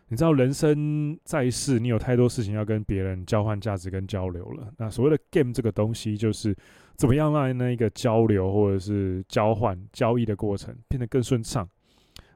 [0.07, 4.71] 你知道，人生在世，你有太多事情要跟别人交换价值跟交流了。
[4.77, 6.55] 那所谓的 game 这个东西，就是
[6.95, 11.67] 怎么样让那一个交流或者是交换交易的过程变得更顺畅，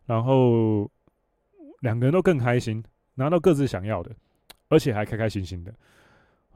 [0.06, 0.90] 然后
[1.82, 2.84] 两个人都更开心，
[3.16, 4.14] 拿到各自想要的。
[4.70, 5.74] 而且还开开心心的，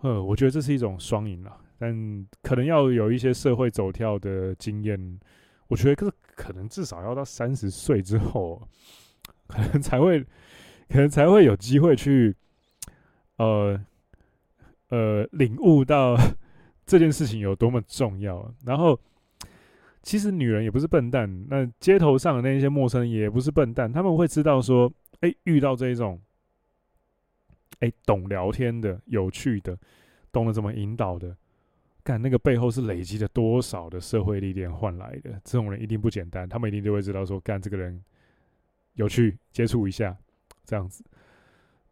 [0.01, 1.57] 呃，我觉得这是一种双赢啦。
[1.79, 5.19] 但可能要有一些社会走跳的经验，
[5.67, 8.61] 我觉得可可能至少要到三十岁之后，
[9.47, 10.23] 可能才会，
[10.87, 12.33] 可能才会有机会去，
[13.37, 13.77] 呃，
[14.89, 16.15] 呃领悟到
[16.85, 18.53] 这件事情有多么重要。
[18.63, 18.97] 然后，
[20.03, 24.89] 其实女人也不是笨蛋，那街头上的那些陌生人也不是笨蛋，他们会知道说，
[25.21, 26.21] 哎，遇到这一种，
[27.83, 29.77] 哎，懂聊天的、有趣的、
[30.31, 31.35] 懂得怎么引导的。
[32.01, 35.31] 干那个背后是累积了多少的社会历练换来的？
[35.43, 38.01] 这种人一定不简单，他们一定就会知道说，干这个人
[38.93, 40.15] 有趣，接触一下，
[40.65, 41.03] 这样子，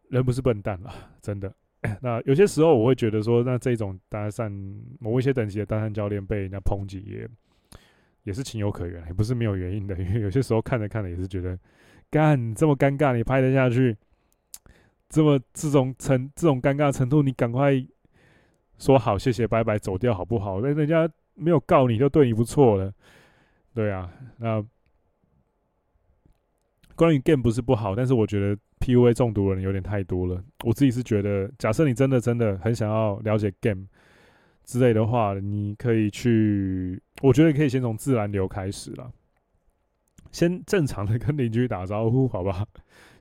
[0.08, 1.54] 人不是笨蛋了，真的。
[2.00, 4.50] 那有些时候我会觉得说，那这种搭讪，
[4.98, 7.28] 某一些等级的搭讪教练被人家抨击，也
[8.24, 9.94] 也是情有可原，也不是没有原因的。
[9.98, 11.58] 因 为有些时候看着看着也是觉得，
[12.10, 13.96] 干这么尴尬，你拍得下去？
[15.12, 17.86] 这么这种程这种尴尬程度，你赶快。
[18.78, 20.60] 说好，谢谢，拜拜，走掉好不好？
[20.60, 22.92] 那人家没有告你就对你不错了，
[23.72, 24.10] 对啊。
[24.38, 24.60] 那
[26.96, 30.42] 关于 game 不是不好，但是我觉得 PUA 中毒的人有点太多了。
[30.64, 33.86] 我自己是觉得，假设你真的真的很想要了解 game
[34.64, 39.08] 之类的话，你可以去，我觉得可以先从自然流开始啦，
[40.32, 42.66] 先正常的跟邻居打招呼，好不好？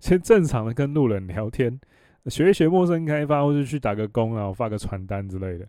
[0.02, 1.80] 先正常的跟路人聊天。
[2.28, 5.66] 学一学陌生开发，或者去打个工然后，发个传单之类的。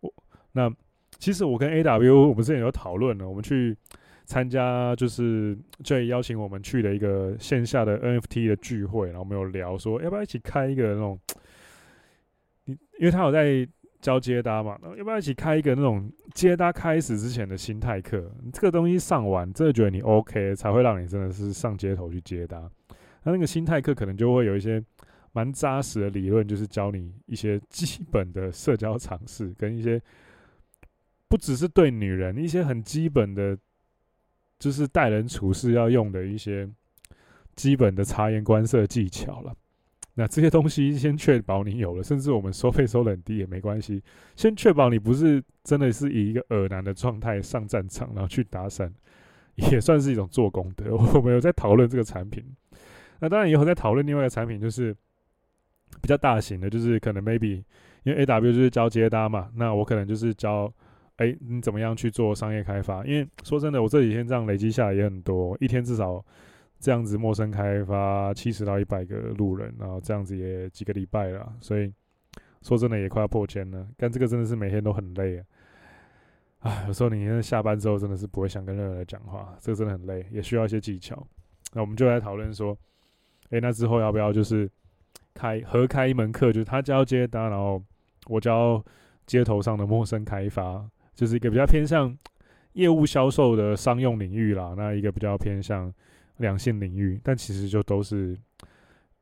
[0.00, 0.12] 我
[0.50, 0.68] 那
[1.18, 3.76] 其实我跟 AW，我们之前有讨论了，我们去
[4.24, 11.20] 参加就是 J 邀请我们去的一个线下的 NFT 的聚会，然后我们有聊说要不要一起开一个那种，
[12.66, 13.64] 你因为他有在
[14.00, 18.28] 教接搭嘛，要不要一起开一个那种接搭开始之前的心态课？
[18.52, 22.68] 这个东西上完，真的觉得你 OK，才会让你真的是上街头去接搭。
[23.28, 24.82] 那那个心态课可能就会有一些。
[25.32, 30.00] 蛮扎实的理论，就是教你一些基本的社交常识，跟一些
[31.28, 33.56] 不只是对女人，一些很基本的，
[34.58, 36.68] 就是待人处事要用的一些
[37.54, 39.54] 基本的察言观色技巧了。
[40.14, 44.02] 那这些东西先确保你有了，甚至我们收费收得很低也没关系，
[44.34, 48.92] 先确保你不是真的是以一个恶男的状态上战场，然后去打伞，
[49.56, 50.96] 也算是一种做功德。
[51.14, 52.42] 我们有在讨论这个产品，
[53.20, 54.96] 那当然以后再讨论另外一个产品，就是。
[56.02, 57.64] 比较大型的，就是可能 maybe
[58.02, 60.70] 因为 AW 就是教接搭嘛，那我可能就是教，
[61.16, 63.02] 哎、你怎么样去做商业开发？
[63.06, 66.22] 因为说真的，我这几天这样累积下来也很多，一天至少
[66.78, 71.90] 这样子陌生开发七十到一百个路人，然后这样子也几个礼拜了，所以
[72.60, 73.88] 说真的也快要破千了。
[73.96, 75.44] 干这个真的是每天都很累啊！
[76.60, 81.26] 啊，有时候你下班之后真的是不会想跟任何人讲话，这个真的很累，也需要一些技巧。
[81.72, 82.78] 那我们就来讨论说，
[83.50, 84.70] 哎、那之后要不要就是？
[85.34, 87.80] 开合开一门课，就是他教接单，然后
[88.26, 88.84] 我教
[89.24, 90.84] 街头上的陌生开发，
[91.14, 92.18] 就是一个比较偏向
[92.72, 94.74] 业务销售的商用领域啦。
[94.76, 95.94] 那一个比较偏向
[96.38, 98.36] 两性领域，但其实就都是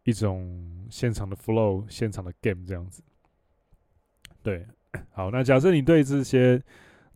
[0.05, 3.03] 一种现场的 flow、现场的 game 这样子。
[4.43, 4.67] 对，
[5.11, 6.59] 好，那假设你对这些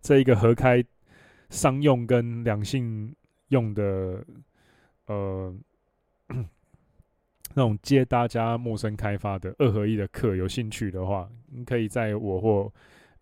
[0.03, 0.85] 这一个合开
[1.49, 3.17] 商用跟两性
[3.49, 4.23] 用的，
[5.07, 5.57] 呃。
[7.55, 12.73] 那种接大家陌生开发的二合一的课，有兴趣的话，你可以在我或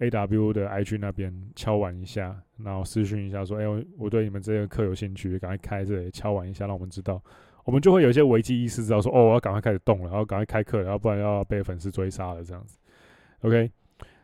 [0.00, 7.20] AW 的 IG 那边敲完一下，然后私讯一下说：“哎、我对你们这个课有兴趣，赶快开这里敲完一下，让我们知道，
[7.64, 12.78] 我们就会有一些危机意识，知道说哦，我要赶快开始动了，然后赶快开课，然后不然要被粉丝追杀了这样子。
[13.40, 13.70] ”OK，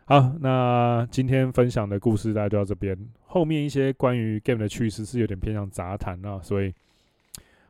[0.05, 6.75] 好，那今天分享的故事大家就到这边，后面一些关于 game 的趣事是有点偏向杂谈啊，所以。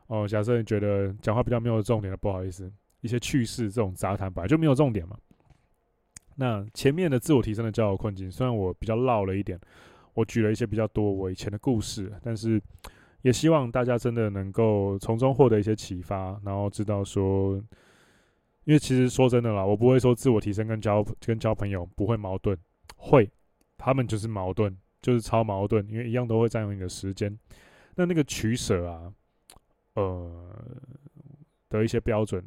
[0.07, 5.17] 哦，假设你觉得讲话比较没有重点的，不好意思，一些趣事这种杂谈本来就没有重点嘛。
[6.37, 9.59] 那前面的自我提升的交友困境，虽然我比较绕了一点，
[10.13, 12.61] 我举了一些比较多我以前的故事，但是
[13.23, 17.55] 也希望大家真的能够从中获得一些启发，然后知道说，
[18.65, 22.59] 因为其实说真的啦，我不会说自我提升跟交跟交朋友不会矛盾，
[22.97, 23.31] 会，
[23.79, 27.39] 他们就是矛盾，就是超矛盾，因为一样都会占用你的时间，
[27.95, 29.11] 那那个取舍啊。
[29.95, 30.65] 呃，
[31.69, 32.45] 的一些标准，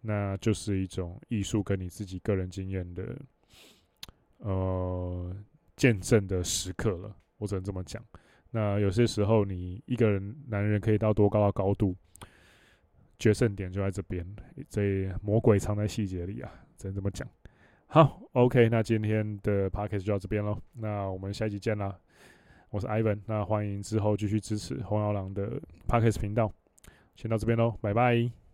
[0.00, 3.16] 那就是一种艺术跟你自己个人经验的
[4.38, 5.36] 呃
[5.76, 7.16] 见证的时刻了。
[7.38, 8.02] 我只能这么讲。
[8.50, 11.94] 那有些时候，你一个人男人可以到多高的高度，
[13.18, 14.26] 决胜点就在这边，
[14.68, 17.28] 这魔鬼藏在细节里啊，只能这么讲。
[17.86, 20.60] 好，OK，那今天的 p a c k a g e 就到这边喽。
[20.72, 21.96] 那我们下期见啦。
[22.70, 26.52] 我是 Ivan，那欢迎之后继续支持红药郎的 Podcast 频道，
[27.14, 28.45] 先到这边喽，拜拜。